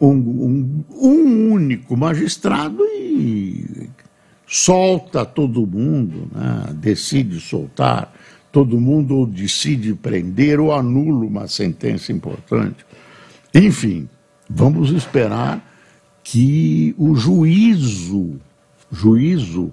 um, 0.00 0.10
um, 0.10 0.84
um 0.90 1.52
único 1.52 1.96
magistrado 1.96 2.84
e 2.84 3.88
solta 4.46 5.24
todo 5.24 5.66
mundo, 5.66 6.28
né? 6.34 6.72
decide 6.74 7.38
soltar 7.38 8.12
todo 8.50 8.80
mundo, 8.80 9.26
decide 9.26 9.94
prender, 9.94 10.60
ou 10.60 10.72
anula 10.72 11.24
uma 11.24 11.48
sentença 11.48 12.12
importante. 12.12 12.84
Enfim, 13.54 14.08
vamos 14.48 14.90
esperar 14.90 15.62
que 16.22 16.94
o 16.98 17.14
juízo, 17.14 18.38
juízo 18.90 19.72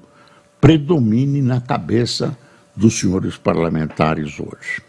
predomine 0.59 1.41
na 1.41 1.61
cabeça 1.61 2.37
dos 2.75 2.97
senhores 2.99 3.37
parlamentares 3.37 4.39
hoje. 4.39 4.81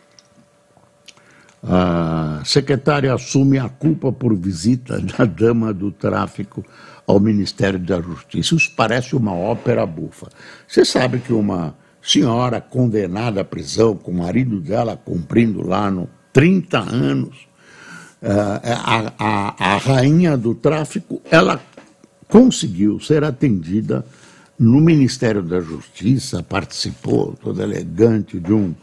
A 1.62 2.42
secretária 2.44 3.12
assume 3.12 3.58
a 3.58 3.68
culpa 3.68 4.12
por 4.12 4.34
visita 4.36 5.00
da 5.18 5.24
dama 5.24 5.72
do 5.74 5.90
tráfico 5.90 6.64
ao 7.06 7.18
Ministério 7.18 7.78
da 7.78 8.00
Justiça. 8.00 8.54
Isso 8.54 8.72
parece 8.76 9.16
uma 9.16 9.32
ópera 9.32 9.84
bufa. 9.84 10.28
Você 10.66 10.84
sabe 10.84 11.18
que 11.18 11.32
uma 11.32 11.74
senhora 12.06 12.60
condenada 12.60 13.40
à 13.40 13.44
prisão, 13.44 13.96
com 13.96 14.12
o 14.12 14.18
marido 14.18 14.60
dela 14.60 14.96
cumprindo 14.96 15.66
lá 15.66 15.90
no 15.90 16.08
30 16.32 16.78
anos, 16.78 17.48
eh, 18.22 18.30
a, 18.30 19.12
a, 19.18 19.74
a 19.74 19.76
rainha 19.78 20.36
do 20.36 20.54
tráfico, 20.54 21.20
ela 21.28 21.60
conseguiu 22.28 23.00
ser 23.00 23.24
atendida 23.24 24.04
no 24.58 24.80
Ministério 24.80 25.42
da 25.42 25.60
Justiça, 25.60 26.42
participou, 26.42 27.34
toda 27.42 27.62
elegante, 27.62 28.38
de, 28.38 28.52
um, 28.52 28.74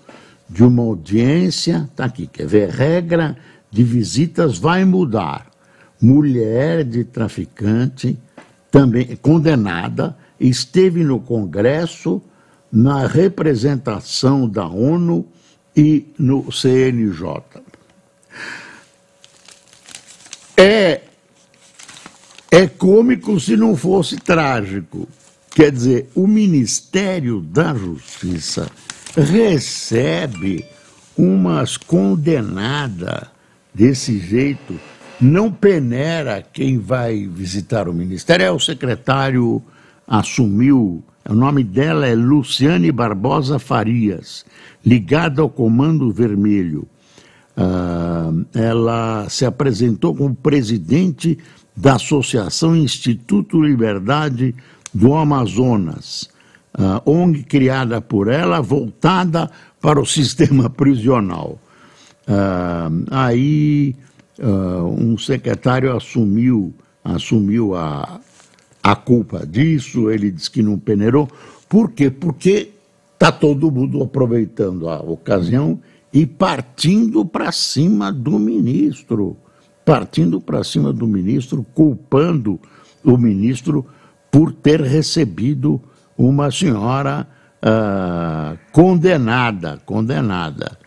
de 0.49 0.63
uma 0.63 0.83
audiência. 0.83 1.87
Está 1.89 2.05
aqui, 2.05 2.27
quer 2.27 2.45
ver? 2.45 2.69
Regra 2.69 3.37
de 3.71 3.83
visitas 3.83 4.57
vai 4.57 4.83
mudar. 4.83 5.47
Mulher 6.01 6.83
de 6.83 7.03
traficante, 7.03 8.17
também 8.69 9.15
condenada, 9.15 10.15
esteve 10.39 11.03
no 11.03 11.19
Congresso, 11.19 12.21
na 12.73 13.05
representação 13.05 14.49
da 14.49 14.65
ONU 14.65 15.27
e 15.77 16.07
no 16.17 16.51
CNJ. 16.51 17.43
É, 20.57 21.01
é 22.49 22.67
cômico 22.67 23.39
se 23.39 23.55
não 23.55 23.77
fosse 23.77 24.17
trágico. 24.17 25.07
Quer 25.51 25.71
dizer, 25.71 26.09
o 26.15 26.25
Ministério 26.25 27.41
da 27.41 27.75
Justiça 27.75 28.67
recebe 29.15 30.65
umas 31.15 31.77
condenadas 31.77 33.27
desse 33.71 34.17
jeito, 34.17 34.79
não 35.21 35.51
peneira 35.51 36.41
quem 36.41 36.79
vai 36.79 37.27
visitar 37.27 37.87
o 37.87 37.93
Ministério. 37.93 38.43
É 38.43 38.51
o 38.51 38.59
secretário 38.59 39.61
assumiu, 40.07 41.03
o 41.29 41.33
nome 41.33 41.63
dela 41.63 42.05
é 42.05 42.13
Luciane 42.13 42.91
Barbosa 42.91 43.57
Farias, 43.57 44.45
ligada 44.85 45.41
ao 45.41 45.49
Comando 45.49 46.11
Vermelho. 46.11 46.85
Uh, 47.55 48.45
ela 48.53 49.27
se 49.29 49.45
apresentou 49.45 50.13
como 50.13 50.35
presidente 50.35 51.37
da 51.75 51.95
Associação 51.95 52.75
Instituto 52.75 53.61
Liberdade 53.61 54.53
do 54.93 55.13
Amazonas, 55.13 56.29
uh, 56.77 57.09
ONG 57.09 57.43
criada 57.43 58.01
por 58.01 58.27
ela, 58.27 58.59
voltada 58.59 59.49
para 59.79 60.01
o 60.01 60.05
sistema 60.07 60.69
prisional. 60.69 61.57
Uh, 62.27 63.05
aí 63.11 63.95
um 64.97 65.15
secretário 65.15 65.95
assumiu, 65.95 66.73
assumiu 67.03 67.75
a, 67.75 68.19
a 68.83 68.95
culpa 68.95 69.47
disso, 69.47 70.11
ele 70.11 70.29
diz 70.29 70.49
que 70.49 70.61
não 70.61 70.77
peneirou. 70.77 71.29
Por 71.69 71.91
quê? 71.91 72.11
Porque 72.11 72.71
está 73.13 73.31
todo 73.31 73.71
mundo 73.71 74.03
aproveitando 74.03 74.89
a 74.89 74.97
ocasião 74.99 75.79
e 76.11 76.25
partindo 76.25 77.25
para 77.25 77.51
cima 77.53 78.11
do 78.11 78.37
ministro. 78.37 79.37
Partindo 79.85 80.41
para 80.41 80.63
cima 80.63 80.91
do 80.91 81.07
ministro, 81.07 81.65
culpando 81.73 82.59
o 83.03 83.17
ministro 83.17 83.85
por 84.29 84.51
ter 84.51 84.81
recebido 84.81 85.81
uma 86.17 86.51
senhora 86.51 87.27
uh, 87.63 88.57
condenada, 88.71 89.79
condenada. 89.85 90.77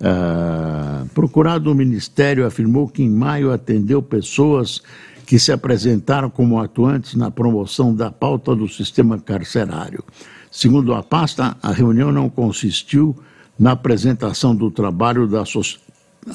Uh, 0.00 1.06
procurado 1.10 1.64
do 1.64 1.74
Ministério 1.74 2.46
afirmou 2.46 2.88
que 2.88 3.02
em 3.02 3.10
maio 3.10 3.52
atendeu 3.52 4.02
pessoas 4.02 4.82
que 5.30 5.38
se 5.38 5.52
apresentaram 5.52 6.28
como 6.28 6.58
atuantes 6.58 7.14
na 7.14 7.30
promoção 7.30 7.94
da 7.94 8.10
pauta 8.10 8.52
do 8.52 8.66
sistema 8.66 9.16
carcerário. 9.16 10.02
Segundo 10.50 10.92
a 10.92 11.04
pasta, 11.04 11.56
a 11.62 11.70
reunião 11.70 12.10
não 12.10 12.28
consistiu 12.28 13.16
na 13.56 13.70
apresentação 13.70 14.56
do 14.56 14.72
trabalho 14.72 15.28
da 15.28 15.44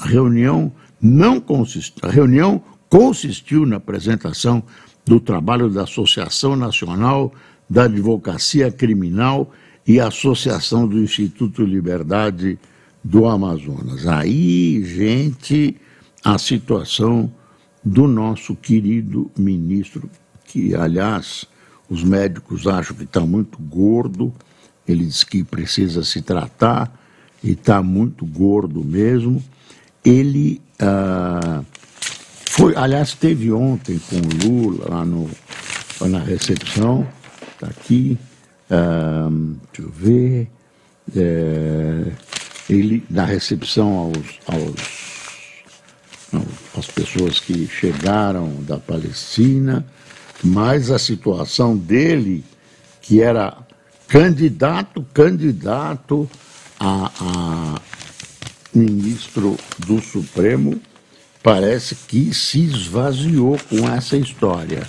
a 0.00 0.06
reunião 0.06 0.72
não 0.98 1.38
consistiu, 1.38 2.08
a 2.08 2.10
reunião 2.10 2.62
consistiu 2.88 3.66
na 3.66 3.76
apresentação 3.76 4.62
do 5.04 5.20
trabalho 5.20 5.68
da 5.68 5.82
Associação 5.82 6.56
Nacional 6.56 7.34
da 7.68 7.82
Advocacia 7.82 8.72
Criminal 8.72 9.52
e 9.86 10.00
Associação 10.00 10.88
do 10.88 10.98
Instituto 10.98 11.62
Liberdade 11.62 12.58
do 13.04 13.26
Amazonas. 13.26 14.06
Aí, 14.06 14.82
gente, 14.82 15.76
a 16.24 16.38
situação 16.38 17.30
do 17.86 18.08
nosso 18.08 18.56
querido 18.56 19.30
ministro, 19.38 20.10
que, 20.44 20.74
aliás, 20.74 21.46
os 21.88 22.02
médicos 22.02 22.66
acham 22.66 22.96
que 22.96 23.04
está 23.04 23.20
muito 23.20 23.58
gordo, 23.58 24.34
ele 24.88 25.04
diz 25.04 25.22
que 25.22 25.44
precisa 25.44 26.02
se 26.02 26.20
tratar 26.20 26.92
e 27.44 27.52
está 27.52 27.80
muito 27.84 28.26
gordo 28.26 28.82
mesmo. 28.82 29.40
Ele 30.04 30.60
ah, 30.80 31.62
foi, 32.50 32.74
aliás, 32.74 33.10
esteve 33.10 33.52
ontem 33.52 34.00
com 34.10 34.16
o 34.16 34.48
Lula 34.48 34.86
lá 34.90 35.04
no, 35.04 35.30
na 36.00 36.18
recepção, 36.18 37.06
está 37.52 37.68
aqui, 37.68 38.18
ah, 38.68 39.28
deixa 39.72 39.88
eu 39.88 39.90
ver, 39.90 40.50
é, 41.14 42.12
ele 42.68 43.04
na 43.08 43.24
recepção 43.24 43.92
aos, 43.96 44.40
aos 44.48 45.05
as 46.78 46.86
pessoas 46.86 47.40
que 47.40 47.66
chegaram 47.66 48.62
da 48.62 48.78
Palestina, 48.78 49.84
mas 50.42 50.90
a 50.90 50.98
situação 50.98 51.76
dele, 51.76 52.44
que 53.00 53.20
era 53.20 53.56
candidato, 54.06 55.04
candidato 55.14 56.28
a, 56.78 57.10
a 57.20 57.80
ministro 58.74 59.56
do 59.78 60.00
Supremo, 60.02 60.80
parece 61.42 61.94
que 61.94 62.34
se 62.34 62.64
esvaziou 62.64 63.58
com 63.68 63.88
essa 63.88 64.16
história. 64.16 64.82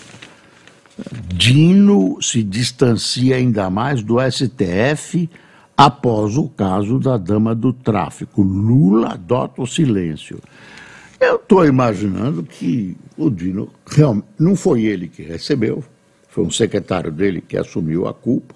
Dino 1.34 2.18
se 2.22 2.44
distancia 2.44 3.36
ainda 3.36 3.70
mais 3.70 4.02
do 4.02 4.16
STF 4.20 5.30
após 5.78 6.36
o 6.36 6.50
caso 6.50 7.00
da 7.00 7.18
dama 7.18 7.54
do 7.54 7.72
tráfico. 7.72 8.42
Lula 8.42 9.14
adota 9.14 9.62
o 9.62 9.68
silêncio. 9.68 10.40
Eu 11.20 11.38
estou 11.38 11.66
imaginando 11.66 12.44
que 12.44 12.96
o 13.18 13.30
Dino 13.30 13.72
realmente 13.88 14.28
não 14.38 14.56
foi 14.56 14.84
ele 14.84 15.08
que 15.08 15.24
recebeu, 15.24 15.84
foi 16.30 16.44
um 16.44 16.52
secretário 16.52 17.12
dele 17.12 17.42
que 17.42 17.58
assumiu 17.58 18.08
a 18.08 18.14
culpa, 18.14 18.56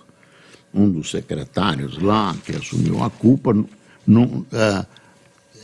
um 0.74 0.90
dos 0.90 1.10
secretários 1.10 1.98
lá 1.98 2.36
que 2.46 2.56
assumiu 2.56 3.04
a 3.04 3.10
culpa. 3.10 3.54
Não, 4.06 4.46
é, 4.52 4.86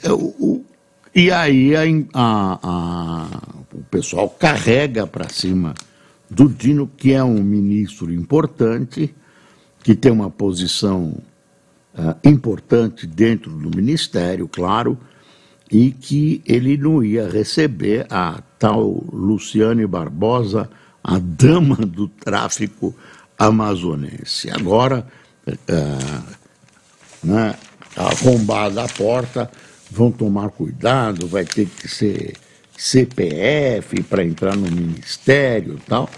é, 0.03 0.11
o, 0.11 0.65
e 1.13 1.31
aí 1.31 1.75
a, 1.75 1.81
a, 2.13 2.59
a, 2.63 3.27
o 3.73 3.83
pessoal 3.91 4.29
carrega 4.29 5.05
para 5.05 5.29
cima 5.29 5.75
do 6.29 6.49
Dino, 6.49 6.89
que 6.97 7.13
é 7.13 7.23
um 7.23 7.43
ministro 7.43 8.11
importante, 8.11 9.13
que 9.83 9.95
tem 9.95 10.11
uma 10.11 10.29
posição 10.29 11.15
uh, 11.93 12.27
importante 12.27 13.05
dentro 13.05 13.51
do 13.51 13.69
ministério, 13.75 14.47
claro 14.47 14.97
e 15.71 15.91
que 15.91 16.41
ele 16.45 16.77
não 16.77 17.03
ia 17.03 17.29
receber 17.29 18.05
a 18.09 18.41
tal 18.57 19.03
Luciane 19.11 19.85
Barbosa, 19.85 20.69
a 21.03 21.19
dama 21.19 21.75
do 21.75 22.07
tráfico 22.07 22.95
amazonense. 23.37 24.49
Agora, 24.49 25.05
é, 25.45 25.53
né, 27.23 27.55
arrombada 27.95 28.83
a 28.83 28.87
porta, 28.87 29.49
vão 29.91 30.11
tomar 30.11 30.49
cuidado, 30.49 31.27
vai 31.27 31.45
ter 31.45 31.67
que 31.67 31.87
ser 31.87 32.33
CPF 32.77 34.03
para 34.03 34.23
entrar 34.23 34.55
no 34.55 34.69
ministério 34.69 35.79
tal, 35.87 36.09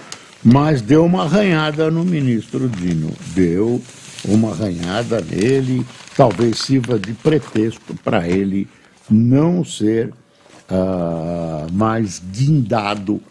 mas 0.44 0.82
deu 0.82 1.06
uma 1.06 1.24
arranhada 1.24 1.90
no 1.90 2.04
ministro 2.04 2.68
Dino, 2.68 3.12
deu 3.34 3.82
uma 4.26 4.52
arranhada 4.52 5.22
nele, 5.22 5.86
talvez 6.16 6.60
sirva 6.60 7.00
de 7.00 7.14
pretexto 7.14 7.96
para 8.04 8.28
ele 8.28 8.68
não 9.10 9.64
ser 9.64 10.10
uh, 10.10 11.72
mais 11.72 12.20
guindado, 12.20 13.22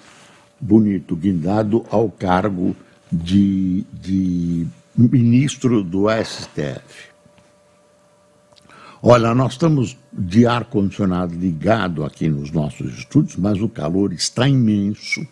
bonito, 0.60 1.14
guindado 1.14 1.84
ao 1.90 2.10
cargo 2.10 2.74
de, 3.10 3.84
de 3.92 4.66
ministro 4.96 5.82
do 5.82 6.06
STF. 6.10 7.08
Olha, 9.00 9.32
nós 9.32 9.52
estamos 9.52 9.96
de 10.12 10.44
ar-condicionado 10.44 11.32
ligado 11.34 12.04
aqui 12.04 12.28
nos 12.28 12.50
nossos 12.50 12.98
estúdios, 12.98 13.36
mas 13.36 13.60
o 13.60 13.68
calor 13.68 14.12
está 14.12 14.48
imenso. 14.48 15.24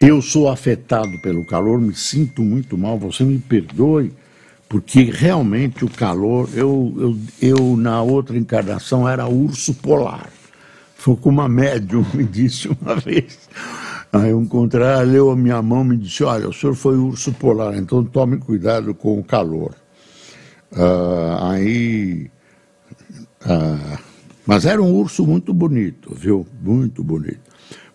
Eu 0.00 0.20
sou 0.20 0.48
afetado 0.48 1.12
pelo 1.22 1.46
calor, 1.46 1.80
me 1.80 1.94
sinto 1.94 2.42
muito 2.42 2.76
mal, 2.76 2.98
você 2.98 3.22
me 3.22 3.38
perdoe, 3.38 4.12
porque 4.72 5.02
realmente 5.02 5.84
o 5.84 5.90
calor, 5.90 6.48
eu, 6.54 6.94
eu, 6.96 7.18
eu 7.42 7.76
na 7.76 8.00
outra 8.00 8.38
encarnação 8.38 9.06
era 9.06 9.28
urso 9.28 9.74
polar. 9.74 10.30
Foi 10.96 11.14
como 11.14 11.42
uma 11.42 11.48
médium 11.48 12.06
me 12.14 12.24
disse 12.24 12.68
uma 12.80 12.96
vez. 12.96 13.38
Aí 14.10 14.32
um 14.32 14.46
contrário 14.46 15.12
leu 15.12 15.30
a 15.30 15.36
minha 15.36 15.60
mão 15.60 15.84
e 15.84 15.88
me 15.88 15.96
disse, 15.98 16.24
olha, 16.24 16.48
o 16.48 16.54
senhor 16.54 16.74
foi 16.74 16.96
urso 16.96 17.32
polar, 17.32 17.76
então 17.76 18.02
tome 18.02 18.38
cuidado 18.38 18.94
com 18.94 19.18
o 19.18 19.22
calor. 19.22 19.74
Uh, 20.72 21.50
aí. 21.50 22.30
Uh, 23.44 23.98
mas 24.46 24.64
era 24.64 24.82
um 24.82 24.94
urso 24.94 25.26
muito 25.26 25.52
bonito, 25.52 26.14
viu? 26.14 26.46
Muito 26.62 27.04
bonito. 27.04 27.40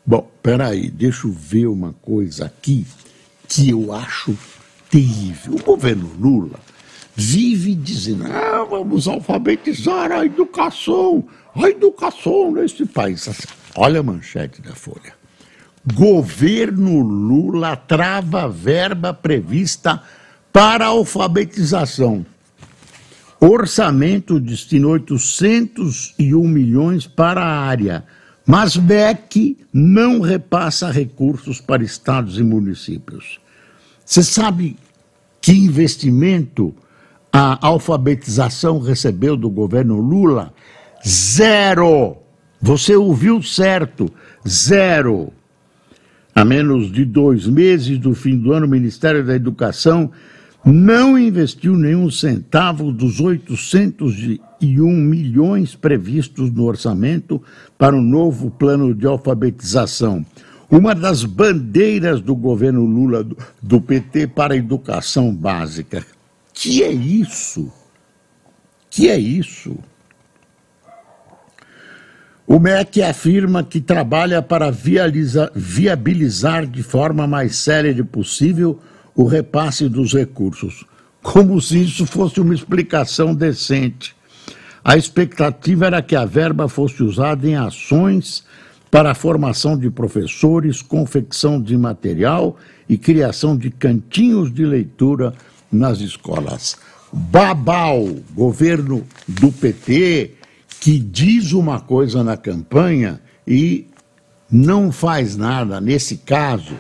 Bom, 0.06 0.30
peraí, 0.44 0.92
deixa 0.92 1.26
eu 1.26 1.32
ver 1.32 1.66
uma 1.66 1.94
coisa 2.04 2.46
aqui 2.46 2.86
que 3.48 3.72
eu 3.72 3.92
acho 3.92 4.38
terrível. 4.90 5.56
O 5.56 5.64
governo 5.64 6.12
Lula 6.20 6.60
vive 7.16 7.74
dizendo: 7.74 8.26
ah, 8.26 8.66
vamos 8.70 9.08
alfabetizar 9.08 10.12
a 10.12 10.26
educação, 10.26 11.26
a 11.56 11.70
educação 11.70 12.52
neste 12.52 12.86
país. 12.86 13.28
Olha 13.76 14.00
a 14.00 14.04
manchete 14.04 14.62
da 14.62 14.76
Folha. 14.76 15.16
Governo 15.94 17.02
Lula 17.02 17.76
trava 17.76 18.50
verba 18.50 19.14
prevista 19.14 20.02
para 20.52 20.88
alfabetização. 20.88 22.26
Orçamento 23.40 24.40
destina 24.40 24.88
801 24.88 26.48
milhões 26.48 27.06
para 27.06 27.42
a 27.42 27.62
área, 27.62 28.04
mas 28.46 28.76
BEC 28.76 29.58
não 29.72 30.20
repassa 30.20 30.90
recursos 30.90 31.62
para 31.62 31.84
estados 31.84 32.40
e 32.40 32.44
municípios. 32.44 33.40
Você 34.08 34.24
sabe 34.24 34.78
que 35.42 35.52
investimento 35.52 36.74
a 37.30 37.68
alfabetização 37.68 38.80
recebeu 38.80 39.36
do 39.36 39.50
governo 39.50 40.00
Lula? 40.00 40.54
Zero! 41.06 42.16
Você 42.62 42.96
ouviu 42.96 43.44
certo, 43.44 44.10
zero. 44.48 45.34
A 46.34 46.46
menos 46.46 46.90
de 46.90 47.04
dois 47.04 47.48
meses 47.48 48.00
do 48.00 48.16
fim 48.16 48.38
do 48.38 48.54
ano, 48.54 48.66
o 48.66 48.70
Ministério 48.70 49.26
da 49.26 49.36
Educação 49.36 50.10
não 50.64 51.20
investiu 51.20 51.76
nenhum 51.76 52.10
centavo 52.10 52.94
dos 52.94 53.20
801 53.20 54.40
milhões 54.90 55.76
previstos 55.76 56.50
no 56.50 56.64
orçamento 56.64 57.44
para 57.78 57.94
o 57.94 58.02
novo 58.02 58.50
plano 58.52 58.96
de 58.96 59.06
alfabetização 59.06 60.26
uma 60.70 60.94
das 60.94 61.24
bandeiras 61.24 62.22
do 62.22 62.36
governo 62.36 62.84
Lula 62.84 63.26
do 63.62 63.82
PT 63.82 64.28
para 64.28 64.54
a 64.54 64.58
educação 64.58 65.34
básica. 65.34 66.06
Que 66.54 66.84
é 66.84 66.92
isso? 66.92 67.72
Que 68.90 69.10
é 69.10 69.18
isso? 69.18 69.78
O 72.46 72.60
MEC 72.60 73.04
afirma 73.04 73.64
que 73.64 73.82
trabalha 73.82 74.42
para 74.42 74.72
viabilizar 75.54 76.66
de 76.66 76.82
forma 76.82 77.28
mais 77.28 77.58
séria 77.58 78.04
possível 78.06 78.80
o 79.14 79.26
repasse 79.26 79.90
dos 79.90 80.14
recursos, 80.14 80.86
como 81.22 81.60
se 81.62 81.82
isso 81.82 82.06
fosse 82.06 82.40
uma 82.40 82.54
explicação 82.54 83.36
decente. 83.36 84.16
A 84.84 84.96
expectativa 84.96 85.88
era 85.88 86.02
que 86.02 86.16
a 86.16 86.24
verba 86.24 86.70
fosse 86.70 87.04
usada 87.04 87.46
em 87.46 87.56
ações 87.56 88.46
para 88.90 89.12
a 89.12 89.16
formação 89.16 89.78
de 89.78 89.90
professores, 89.90 90.82
confecção 90.82 91.62
de 91.62 91.78
material 91.78 92.58
e 92.88 92.98
criação 92.98 93.56
de 93.56 93.70
cantinhos 93.70 94.54
de 94.54 94.66
leitura 94.66 95.34
nas 95.72 96.00
escolas. 96.00 96.78
Babal, 97.12 98.06
governo 98.34 99.04
do 99.28 99.52
PT, 99.52 100.32
que 100.80 101.00
diz 101.00 101.52
uma 101.52 101.80
coisa 101.80 102.24
na 102.24 102.38
campanha 102.38 103.20
e 103.46 103.88
não 104.50 104.92
faz 104.92 105.36
nada 105.36 105.82
nesse 105.82 106.18
caso. 106.18 106.76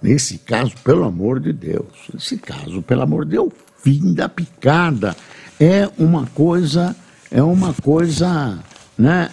Nesse 0.00 0.38
caso, 0.38 0.74
pelo 0.82 1.04
amor 1.04 1.38
de 1.38 1.52
Deus, 1.52 2.08
nesse 2.12 2.36
caso, 2.36 2.82
pelo 2.82 3.02
amor 3.02 3.24
de 3.24 3.32
Deus, 3.32 3.52
fim 3.82 4.14
da 4.14 4.28
picada. 4.28 5.16
É 5.60 5.88
uma 5.96 6.26
coisa, 6.26 6.96
é 7.30 7.42
uma 7.42 7.72
coisa, 7.72 8.58
né? 8.98 9.30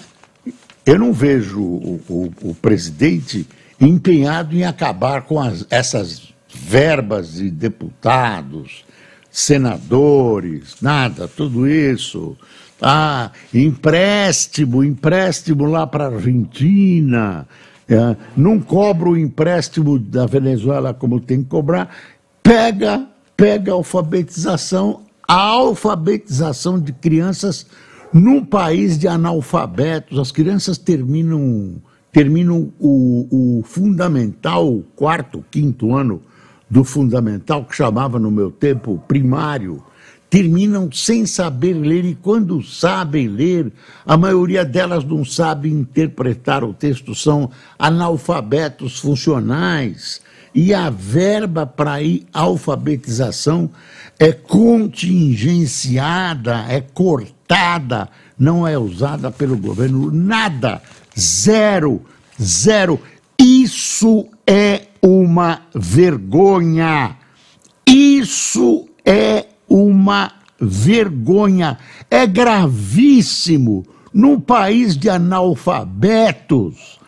Eu 0.90 0.98
não 0.98 1.14
vejo 1.14 1.62
o, 1.62 2.02
o, 2.10 2.34
o 2.50 2.56
presidente 2.56 3.48
empenhado 3.80 4.56
em 4.56 4.64
acabar 4.64 5.22
com 5.22 5.40
as, 5.40 5.64
essas 5.70 6.34
verbas 6.52 7.34
de 7.34 7.52
deputados, 7.52 8.84
senadores, 9.30 10.78
nada, 10.82 11.28
tudo 11.28 11.68
isso. 11.68 12.36
Ah, 12.82 13.30
empréstimo, 13.54 14.84
empréstimo 14.84 15.66
lá 15.66 15.86
para 15.86 16.06
a 16.06 16.16
Argentina. 16.16 17.48
É, 17.88 18.16
não 18.36 18.60
cobra 18.60 19.10
o 19.10 19.18
empréstimo 19.18 20.00
da 20.00 20.26
Venezuela 20.26 20.92
como 20.92 21.20
tem 21.20 21.44
que 21.44 21.50
cobrar. 21.50 21.96
Pega, 22.42 23.06
pega 23.38 23.74
a 23.74 23.76
alfabetização, 23.76 25.02
a 25.28 25.40
alfabetização 25.40 26.80
de 26.80 26.92
crianças 26.94 27.68
num 28.14 28.44
país 28.44 28.98
de 28.98 29.08
analfabetos. 29.08 30.20
As 30.20 30.32
crianças 30.32 30.78
terminam, 30.78 31.76
terminam 32.12 32.72
o, 32.80 33.60
o 33.60 33.64
fundamental, 33.64 34.84
quarto, 34.96 35.44
quinto 35.50 35.96
ano 35.96 36.22
do 36.70 36.84
fundamental, 36.84 37.66
que 37.66 37.76
chamava 37.76 38.20
no 38.20 38.30
meu 38.30 38.52
tempo 38.52 39.02
primário, 39.08 39.82
terminam 40.30 40.92
sem 40.92 41.26
saber 41.26 41.74
ler 41.74 42.06
e 42.06 42.14
quando 42.14 42.62
sabem 42.62 43.28
ler, 43.28 43.72
a 44.06 44.16
maioria 44.16 44.64
delas 44.64 45.04
não 45.04 45.26
sabe 45.26 45.72
interpretar 45.72 46.64
o 46.64 46.72
texto, 46.74 47.16
são 47.16 47.50
analfabetos 47.78 49.00
funcionais. 49.00 50.22
E 50.54 50.72
a 50.74 50.90
verba 50.90 51.66
para 51.66 51.98
alfabetização 52.34 53.70
é 54.20 54.32
contingenciada, 54.32 56.66
é 56.68 56.82
cortada, 56.82 57.39
não 58.38 58.68
é 58.68 58.78
usada 58.78 59.32
pelo 59.32 59.58
governo, 59.58 60.12
nada, 60.12 60.82
zero, 61.18 62.02
zero. 62.42 63.00
Isso 63.38 64.28
é 64.46 64.84
uma 65.02 65.62
vergonha. 65.74 67.18
Isso 67.86 68.88
é 69.06 69.48
uma 69.68 70.32
vergonha. 70.60 71.78
É 72.10 72.28
gravíssimo 72.28 73.86
num 74.14 74.40
país 74.40 74.98
de 74.98 75.10
analfabetos 75.10 77.00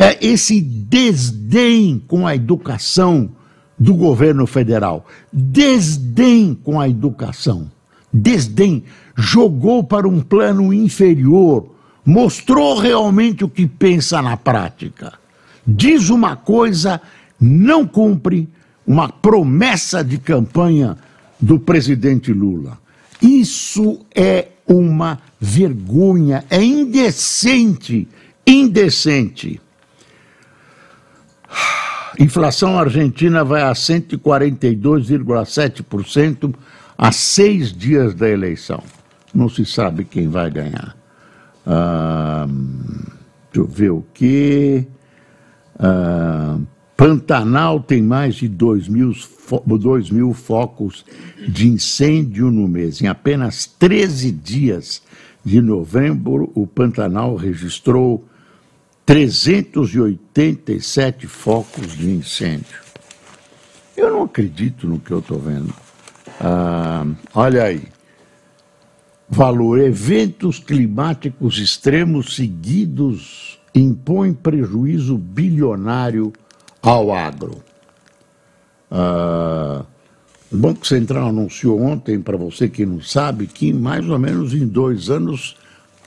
é 0.00 0.16
esse 0.26 0.62
desdém 0.62 2.02
com 2.08 2.26
a 2.26 2.34
educação 2.34 3.30
do 3.78 3.94
governo 3.94 4.46
federal. 4.46 5.04
Desdém 5.30 6.54
com 6.54 6.80
a 6.80 6.88
educação. 6.88 7.70
Desdém. 8.12 8.84
Jogou 9.16 9.84
para 9.84 10.08
um 10.08 10.20
plano 10.20 10.72
inferior. 10.72 11.68
Mostrou 12.04 12.78
realmente 12.78 13.44
o 13.44 13.48
que 13.48 13.66
pensa 13.66 14.22
na 14.22 14.36
prática. 14.36 15.12
Diz 15.66 16.08
uma 16.08 16.36
coisa 16.36 17.00
não 17.40 17.86
cumpre 17.86 18.48
uma 18.86 19.08
promessa 19.08 20.04
de 20.04 20.18
campanha 20.18 20.98
do 21.40 21.58
presidente 21.58 22.30
Lula. 22.32 22.78
Isso 23.22 24.04
é 24.14 24.48
uma 24.66 25.18
vergonha, 25.40 26.44
é 26.50 26.62
indecente, 26.62 28.06
indecente. 28.46 29.58
Inflação 32.18 32.78
argentina 32.78 33.42
vai 33.44 33.62
a 33.62 33.72
142,7% 33.72 36.54
a 37.00 37.10
seis 37.12 37.72
dias 37.72 38.14
da 38.14 38.28
eleição. 38.28 38.82
Não 39.34 39.48
se 39.48 39.64
sabe 39.64 40.04
quem 40.04 40.28
vai 40.28 40.50
ganhar. 40.50 40.94
Ah, 41.66 42.46
deixa 42.46 43.54
eu 43.54 43.66
ver 43.66 43.90
o 43.90 44.04
que. 44.12 44.86
Ah, 45.78 46.58
Pantanal 46.98 47.80
tem 47.80 48.02
mais 48.02 48.34
de 48.34 48.48
2 48.48 48.88
mil, 48.88 49.14
2 49.66 50.10
mil 50.10 50.34
focos 50.34 51.06
de 51.48 51.68
incêndio 51.68 52.50
no 52.50 52.68
mês. 52.68 53.00
Em 53.00 53.06
apenas 53.06 53.64
13 53.64 54.30
dias 54.30 55.02
de 55.42 55.62
novembro, 55.62 56.52
o 56.54 56.66
Pantanal 56.66 57.34
registrou 57.34 58.22
387 59.06 61.26
focos 61.26 61.96
de 61.96 62.10
incêndio. 62.10 62.78
Eu 63.96 64.10
não 64.10 64.24
acredito 64.24 64.86
no 64.86 65.00
que 65.00 65.12
eu 65.12 65.20
estou 65.20 65.38
vendo. 65.38 65.72
Ah, 66.40 67.06
olha 67.34 67.64
aí. 67.64 67.82
Valor: 69.28 69.78
eventos 69.78 70.58
climáticos 70.58 71.58
extremos 71.58 72.34
seguidos 72.34 73.60
impõem 73.74 74.32
prejuízo 74.32 75.16
bilionário 75.18 76.32
ao 76.82 77.12
agro. 77.12 77.62
Ah, 78.90 79.84
o 80.50 80.56
Banco 80.56 80.84
Central 80.84 81.28
anunciou 81.28 81.80
ontem, 81.80 82.20
para 82.20 82.36
você 82.36 82.68
que 82.68 82.84
não 82.84 83.00
sabe, 83.00 83.46
que 83.46 83.72
mais 83.72 84.08
ou 84.08 84.18
menos 84.18 84.52
em 84.52 84.66
dois 84.66 85.08
anos 85.08 85.56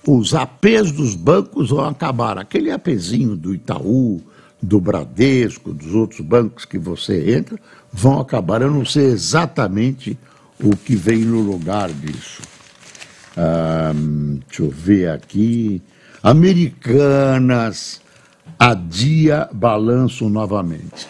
os 0.05 0.33
APs 0.33 0.91
dos 0.91 1.15
bancos 1.15 1.69
vão 1.69 1.85
acabar. 1.85 2.37
Aquele 2.37 2.69
APzinho 2.71 3.37
do 3.37 3.53
Itaú, 3.53 4.21
do 4.63 4.80
Bradesco, 4.80 5.73
dos 5.73 5.93
outros 5.93 6.21
bancos 6.21 6.63
que 6.63 6.78
você 6.78 7.36
entra, 7.36 7.60
vão 7.91 8.19
acabar. 8.19 8.62
Eu 8.62 8.71
não 8.71 8.86
sei 8.86 9.08
exatamente 9.08 10.17
o 10.63 10.73
que 10.76 10.95
vem 10.95 11.19
no 11.19 11.41
lugar 11.41 11.91
disso. 11.91 12.41
Ah, 13.36 13.91
deixa 14.47 14.63
eu 14.63 14.69
ver 14.69 15.10
aqui. 15.10 15.82
Americanas, 16.23 18.02
adia 18.58 19.49
balanço 19.52 20.30
novamente. 20.30 21.08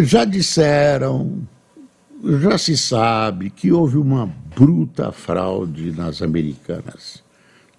Já 0.00 0.24
disseram, 0.24 1.40
já 2.40 2.58
se 2.58 2.76
sabe 2.76 3.50
que 3.50 3.70
houve 3.70 3.98
uma 3.98 4.26
bruta 4.26 5.12
fraude 5.12 5.92
nas 5.92 6.20
americanas. 6.22 7.22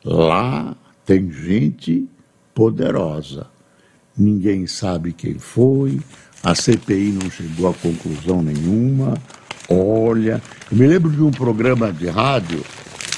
Lá 0.06 0.74
tem 1.06 1.30
gente 1.30 2.08
poderosa. 2.56 3.59
Ninguém 4.20 4.68
sabe 4.68 5.14
quem 5.14 5.36
foi, 5.36 6.02
a 6.44 6.54
CPI 6.54 7.18
não 7.22 7.32
chegou 7.32 7.70
a 7.70 7.74
conclusão 7.74 8.42
nenhuma. 8.42 9.14
Olha, 9.70 10.42
eu 10.70 10.78
me 10.78 10.86
lembro 10.86 11.10
de 11.10 11.24
um 11.24 11.32
programa 11.32 11.92
de 11.94 12.08
rádio 12.08 12.62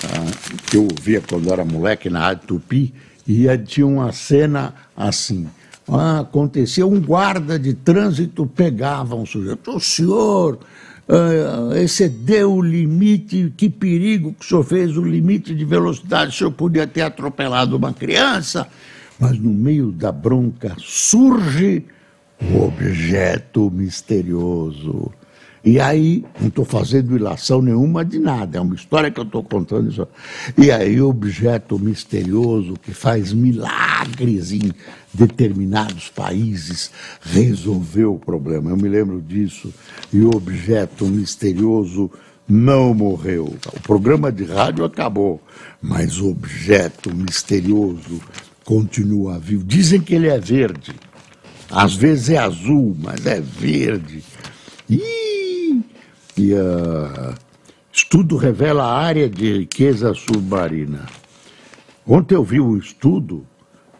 ah, 0.03 0.57
que 0.69 0.77
eu 0.77 0.83
ouvia 0.83 1.21
quando 1.27 1.51
era 1.51 1.65
moleque 1.65 2.07
na 2.09 2.19
Rádio 2.19 2.47
Tupi, 2.47 2.93
e 3.27 3.45
tinha 3.59 3.87
uma 3.87 4.11
cena 4.11 4.75
assim. 4.95 5.47
Ah, 5.87 6.19
acontecia 6.19 6.85
um 6.85 7.01
guarda 7.01 7.57
de 7.57 7.73
trânsito 7.73 8.45
pegava 8.45 9.15
um 9.15 9.25
sujeito. 9.25 9.75
O 9.75 9.79
senhor 9.79 10.59
uh, 11.07 11.75
excedeu 11.75 12.53
o 12.53 12.61
limite, 12.61 13.51
que 13.57 13.69
perigo 13.69 14.33
que 14.33 14.45
o 14.45 14.47
senhor 14.47 14.63
fez, 14.63 14.97
o 14.97 15.03
limite 15.03 15.53
de 15.53 15.65
velocidade, 15.65 16.31
o 16.31 16.37
senhor 16.37 16.51
podia 16.51 16.87
ter 16.87 17.01
atropelado 17.01 17.75
uma 17.75 17.93
criança. 17.93 18.67
Mas 19.21 19.37
no 19.37 19.53
meio 19.53 19.91
da 19.91 20.11
bronca 20.11 20.75
surge 20.79 21.85
o 22.41 22.63
objeto 22.63 23.69
misterioso. 23.69 25.11
E 25.63 25.79
aí, 25.79 26.25
não 26.39 26.47
estou 26.47 26.65
fazendo 26.65 27.15
ilação 27.15 27.61
nenhuma 27.61 28.03
de 28.03 28.17
nada, 28.17 28.57
é 28.57 28.61
uma 28.61 28.73
história 28.73 29.11
que 29.11 29.19
eu 29.19 29.23
estou 29.25 29.43
contando. 29.43 29.91
Isso. 29.91 30.07
E 30.57 30.71
aí, 30.71 30.99
o 30.99 31.07
objeto 31.07 31.77
misterioso 31.77 32.73
que 32.81 32.95
faz 32.95 33.31
milagres 33.31 34.51
em 34.51 34.71
determinados 35.13 36.09
países 36.09 36.89
resolveu 37.21 38.15
o 38.15 38.19
problema. 38.19 38.71
Eu 38.71 38.77
me 38.77 38.89
lembro 38.89 39.21
disso. 39.21 39.71
E 40.11 40.19
o 40.21 40.35
objeto 40.35 41.05
misterioso 41.05 42.09
não 42.49 42.91
morreu. 42.95 43.55
O 43.71 43.79
programa 43.81 44.31
de 44.31 44.45
rádio 44.45 44.83
acabou, 44.83 45.39
mas 45.79 46.19
o 46.19 46.31
objeto 46.31 47.15
misterioso 47.15 48.19
continua 48.71 49.37
vivo. 49.37 49.65
Dizem 49.65 49.99
que 49.99 50.15
ele 50.15 50.29
é 50.29 50.39
verde. 50.39 50.95
Às 51.69 51.93
vezes 51.93 52.29
é 52.29 52.37
azul, 52.37 52.95
mas 52.97 53.25
é 53.25 53.41
verde. 53.41 54.23
E, 54.89 55.81
e 56.37 56.53
uh, 56.53 57.35
estudo 57.91 58.37
revela 58.37 58.85
a 58.85 58.97
área 58.97 59.29
de 59.29 59.57
riqueza 59.57 60.13
submarina. 60.13 61.05
Ontem 62.07 62.33
eu 62.33 62.45
vi 62.45 62.61
um 62.61 62.77
estudo 62.77 63.45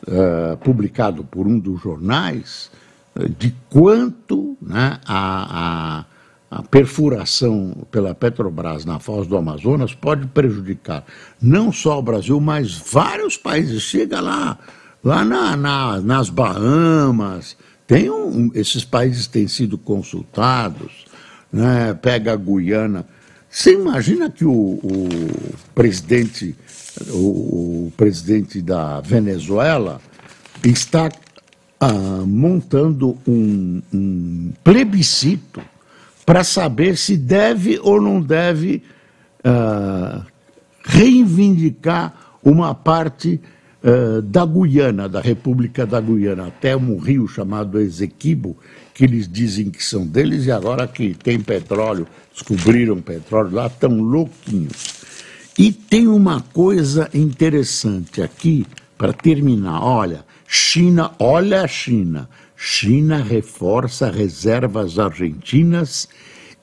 uh, 0.07 0.55
publicado 0.63 1.21
por 1.25 1.47
um 1.47 1.59
dos 1.59 1.81
jornais 1.81 2.71
uh, 3.13 3.27
de 3.27 3.53
quanto 3.69 4.57
né, 4.61 5.01
a, 5.05 5.99
a, 5.99 6.05
a, 6.51 6.61
perfuração 6.61 7.87
pela 7.89 8.13
Petrobras 8.13 8.83
na 8.83 8.99
foz 8.99 9.25
do 9.25 9.37
Amazonas 9.37 9.95
pode 9.95 10.27
prejudicar 10.27 11.05
não 11.41 11.71
só 11.71 11.97
o 11.97 12.01
Brasil, 12.01 12.39
mas 12.41 12.73
vários 12.73 13.37
países. 13.37 13.81
Chega 13.81 14.19
lá, 14.19 14.59
lá 15.01 15.23
na, 15.23 15.55
na, 15.55 16.01
nas 16.01 16.29
Bahamas, 16.29 17.55
tem 17.87 18.09
um, 18.09 18.51
esses 18.53 18.83
países 18.83 19.27
têm 19.27 19.47
sido 19.47 19.77
consultados, 19.77 21.05
né, 21.51 21.93
pega 21.93 22.33
a 22.33 22.35
Guiana. 22.35 23.05
Você 23.49 23.73
imagina 23.73 24.29
que 24.29 24.45
o, 24.45 24.51
o 24.51 25.09
presidente, 25.73 26.55
o, 27.09 27.87
o, 27.87 27.93
presidente 27.97 28.61
da 28.61 29.01
Venezuela 29.01 29.99
está 30.63 31.09
ah, 31.81 32.23
montando 32.25 33.17
um, 33.27 33.81
um 33.93 34.53
plebiscito 34.63 35.61
para 36.31 36.45
saber 36.45 36.95
se 36.97 37.17
deve 37.17 37.77
ou 37.83 38.01
não 38.01 38.21
deve 38.21 38.81
ah, 39.43 40.25
reivindicar 40.81 42.37
uma 42.41 42.73
parte 42.73 43.37
uh, 43.83 44.21
da 44.21 44.45
Guiana, 44.45 45.09
da 45.09 45.19
República 45.19 45.85
da 45.85 45.99
Guiana, 45.99 46.47
até 46.47 46.73
um 46.73 46.97
rio 46.97 47.27
chamado 47.27 47.81
Ezequibo, 47.81 48.55
que 48.93 49.03
eles 49.03 49.27
dizem 49.27 49.69
que 49.69 49.83
são 49.83 50.07
deles, 50.07 50.45
e 50.45 50.51
agora 50.53 50.87
que 50.87 51.13
tem 51.13 51.37
petróleo, 51.37 52.07
descobriram 52.33 53.01
petróleo 53.01 53.51
lá, 53.51 53.67
estão 53.67 53.99
louquinhos. 53.99 55.03
E 55.59 55.73
tem 55.73 56.07
uma 56.07 56.39
coisa 56.39 57.09
interessante 57.13 58.21
aqui, 58.21 58.65
para 58.97 59.11
terminar, 59.11 59.83
olha, 59.83 60.23
China, 60.47 61.11
olha 61.19 61.63
a 61.63 61.67
China, 61.67 62.29
China 62.63 63.17
reforça 63.23 64.11
reservas 64.11 64.99
argentinas 64.99 66.07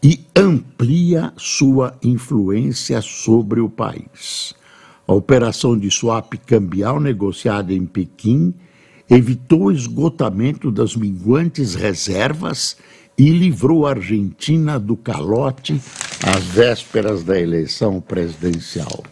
e 0.01 0.21
amplia 0.35 1.33
sua 1.37 1.99
influência 2.01 3.03
sobre 3.03 3.59
o 3.59 3.69
país. 3.69 4.55
A 5.09 5.13
operação 5.13 5.77
de 5.77 5.91
swap 5.91 6.35
cambial 6.47 7.01
negociada 7.01 7.75
em 7.75 7.85
Pequim 7.85 8.55
evitou 9.11 9.65
o 9.65 9.73
esgotamento 9.73 10.71
das 10.71 10.95
minguantes 10.95 11.75
reservas 11.75 12.77
e 13.19 13.31
livrou 13.31 13.85
a 13.85 13.91
Argentina 13.91 14.79
do 14.79 14.97
calote 14.97 15.83
às 16.25 16.45
vésperas 16.45 17.25
da 17.25 17.41
eleição 17.41 18.01
presidencial. 18.01 19.03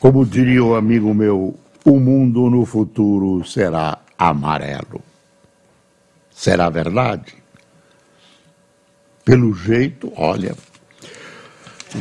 Como 0.00 0.24
diria 0.24 0.64
o 0.64 0.70
um 0.70 0.74
amigo 0.74 1.12
meu, 1.12 1.54
o 1.84 2.00
mundo 2.00 2.48
no 2.48 2.64
futuro 2.64 3.44
será 3.44 3.98
amarelo. 4.18 5.07
Será 6.38 6.70
verdade? 6.70 7.34
Pelo 9.24 9.52
jeito, 9.52 10.12
olha, 10.14 10.54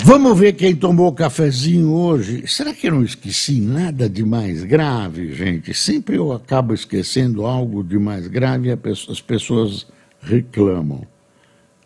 Vamos 0.04 0.38
ver 0.38 0.52
quem 0.52 0.76
tomou 0.76 1.14
cafezinho 1.14 1.94
hoje. 1.94 2.46
Será 2.46 2.74
que 2.74 2.88
eu 2.88 2.92
não 2.92 3.04
esqueci 3.04 3.62
nada 3.62 4.10
de 4.10 4.22
mais 4.22 4.62
grave, 4.66 5.32
gente? 5.34 5.74
Sempre 5.74 6.18
eu 6.18 6.34
acabo 6.34 6.74
esquecendo 6.74 7.46
algo 7.46 7.82
de 7.82 7.98
mais 7.98 8.28
grave 8.28 8.68
e 8.68 8.78
as 9.10 9.22
pessoas 9.22 9.88
reclamam. 10.22 11.08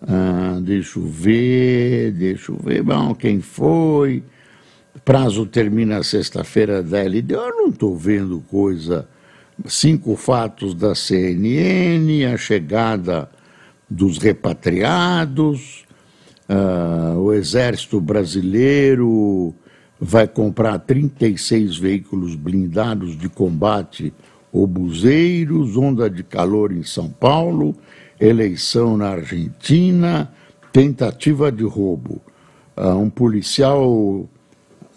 Ah, 0.02 0.60
deixa 0.60 0.98
eu 0.98 1.06
ver, 1.06 2.12
deixa 2.12 2.52
eu 2.52 2.58
ver. 2.58 2.82
Bom, 2.82 3.14
quem 3.14 3.40
foi? 3.40 4.24
Prazo 5.06 5.46
termina 5.46 6.02
sexta-feira 6.02 6.82
da 6.82 6.98
LD. 6.98 7.36
Eu 7.36 7.56
não 7.56 7.70
estou 7.70 7.96
vendo 7.96 8.44
coisa. 8.50 9.08
Cinco 9.66 10.16
fatos 10.16 10.74
da 10.74 10.96
CNN, 10.96 12.26
a 12.26 12.38
chegada 12.38 13.30
dos 13.90 14.18
repatriados 14.18 15.86
Uh, 16.52 17.18
o 17.18 17.34
Exército 17.34 18.02
Brasileiro 18.02 19.56
vai 19.98 20.28
comprar 20.28 20.80
36 20.80 21.78
veículos 21.78 22.36
blindados 22.36 23.18
de 23.18 23.30
combate 23.30 24.14
obuseiros, 24.52 25.78
onda 25.78 26.10
de 26.10 26.24
calor 26.24 26.74
em 26.74 26.84
São 26.84 27.08
Paulo, 27.10 27.74
eleição 28.20 28.98
na 28.98 29.12
Argentina, 29.12 30.30
tentativa 30.74 31.50
de 31.50 31.64
roubo. 31.64 32.22
Uh, 32.76 32.98
um 32.98 33.10
policial 33.10 34.28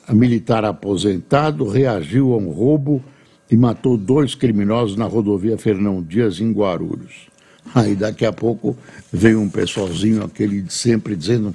militar 0.08 0.64
aposentado 0.64 1.68
reagiu 1.68 2.32
a 2.32 2.36
um 2.36 2.50
roubo 2.50 3.00
e 3.50 3.56
matou 3.56 3.96
dois 3.96 4.34
criminosos 4.34 4.96
na 4.96 5.04
rodovia 5.04 5.58
Fernão 5.58 6.02
Dias, 6.02 6.40
em 6.40 6.52
Guarulhos. 6.52 7.28
Aí 7.74 7.94
daqui 7.94 8.24
a 8.24 8.32
pouco 8.32 8.76
vem 9.12 9.34
um 9.34 9.48
pessoalzinho, 9.48 10.22
aquele 10.24 10.62
de 10.62 10.72
sempre, 10.72 11.16
dizendo: 11.16 11.54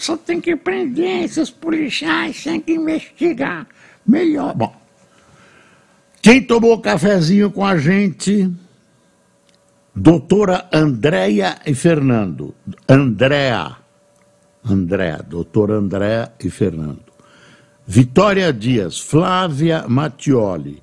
só 0.00 0.16
tem 0.16 0.40
que 0.40 0.56
prender 0.56 1.24
esses 1.24 1.50
policiais, 1.50 2.42
tem 2.42 2.60
que 2.60 2.72
investigar. 2.72 3.66
Melhor. 4.06 4.54
Bom, 4.54 4.74
quem 6.22 6.42
tomou 6.42 6.80
cafezinho 6.80 7.50
com 7.50 7.64
a 7.64 7.76
gente? 7.76 8.50
Doutora 9.94 10.68
Andréia 10.72 11.58
e 11.66 11.74
Fernando. 11.74 12.54
Andréa. 12.88 13.76
Andréa, 14.64 15.22
doutora 15.26 15.74
Andréa 15.74 16.32
e 16.42 16.50
Fernando. 16.50 17.10
Vitória 17.86 18.52
Dias, 18.52 18.98
Flávia 18.98 19.86
Mattioli. 19.88 20.82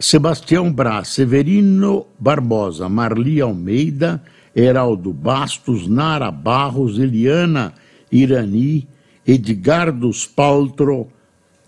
Sebastião 0.00 0.72
Braz, 0.72 1.08
Severino 1.08 2.06
Barbosa, 2.18 2.88
Marli 2.88 3.38
Almeida, 3.38 4.22
Heraldo 4.56 5.12
Bastos, 5.12 5.86
Nara 5.86 6.30
Barros, 6.30 6.98
Eliana 6.98 7.74
Irani, 8.10 8.88
Edgar 9.26 9.92
dos 9.92 10.26
Paltro, 10.26 11.08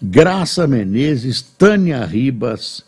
Graça 0.00 0.66
Menezes, 0.66 1.42
Tânia 1.42 2.04
Ribas, 2.06 2.84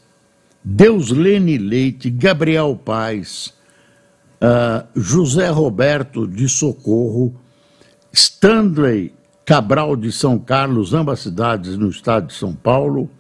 Deuslene 0.65 1.59
Leite, 1.59 2.09
Gabriel 2.09 2.75
Paz, 2.83 3.53
uh, 4.41 4.89
José 4.99 5.51
Roberto 5.51 6.27
de 6.27 6.49
Socorro, 6.49 7.35
Stanley 8.11 9.13
Cabral 9.45 9.95
de 9.95 10.11
São 10.11 10.39
Carlos, 10.39 10.95
ambas 10.95 11.21
cidades 11.21 11.77
no 11.77 11.91
estado 11.91 12.29
de 12.29 12.33
São 12.33 12.55
Paulo, 12.55 13.11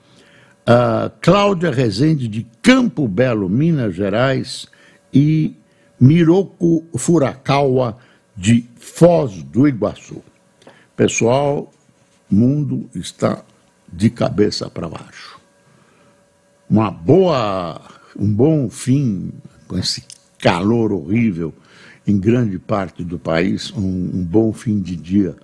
a 0.66 1.10
Cláudia 1.20 1.70
Rezende 1.70 2.26
de 2.26 2.46
Campo 2.62 3.06
Belo, 3.06 3.48
Minas 3.48 3.94
Gerais, 3.94 4.66
e 5.12 5.54
Miroco 6.00 6.84
Furakawa 6.96 7.98
de 8.36 8.68
Foz 8.76 9.42
do 9.42 9.68
Iguaçu. 9.68 10.22
Pessoal, 10.96 11.72
mundo 12.30 12.88
está 12.94 13.44
de 13.92 14.10
cabeça 14.10 14.68
para 14.68 14.88
baixo. 14.88 15.38
Uma 16.68 16.90
boa, 16.90 17.80
um 18.18 18.32
bom 18.32 18.68
fim 18.68 19.32
com 19.68 19.78
esse 19.78 20.04
calor 20.38 20.92
horrível 20.92 21.54
em 22.06 22.18
grande 22.18 22.58
parte 22.58 23.04
do 23.04 23.18
país, 23.18 23.72
um, 23.72 23.80
um 23.80 24.24
bom 24.24 24.52
fim 24.52 24.80
de 24.80 24.96
dia 24.96 25.36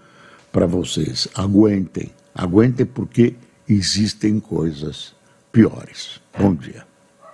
para 0.50 0.66
vocês. 0.66 1.28
Aguentem, 1.34 2.10
aguentem 2.34 2.84
porque 2.84 3.34
existem 3.72 4.40
coisas 4.40 5.14
piores. 5.52 6.20
Bom 6.36 6.54
dia. 6.54 6.89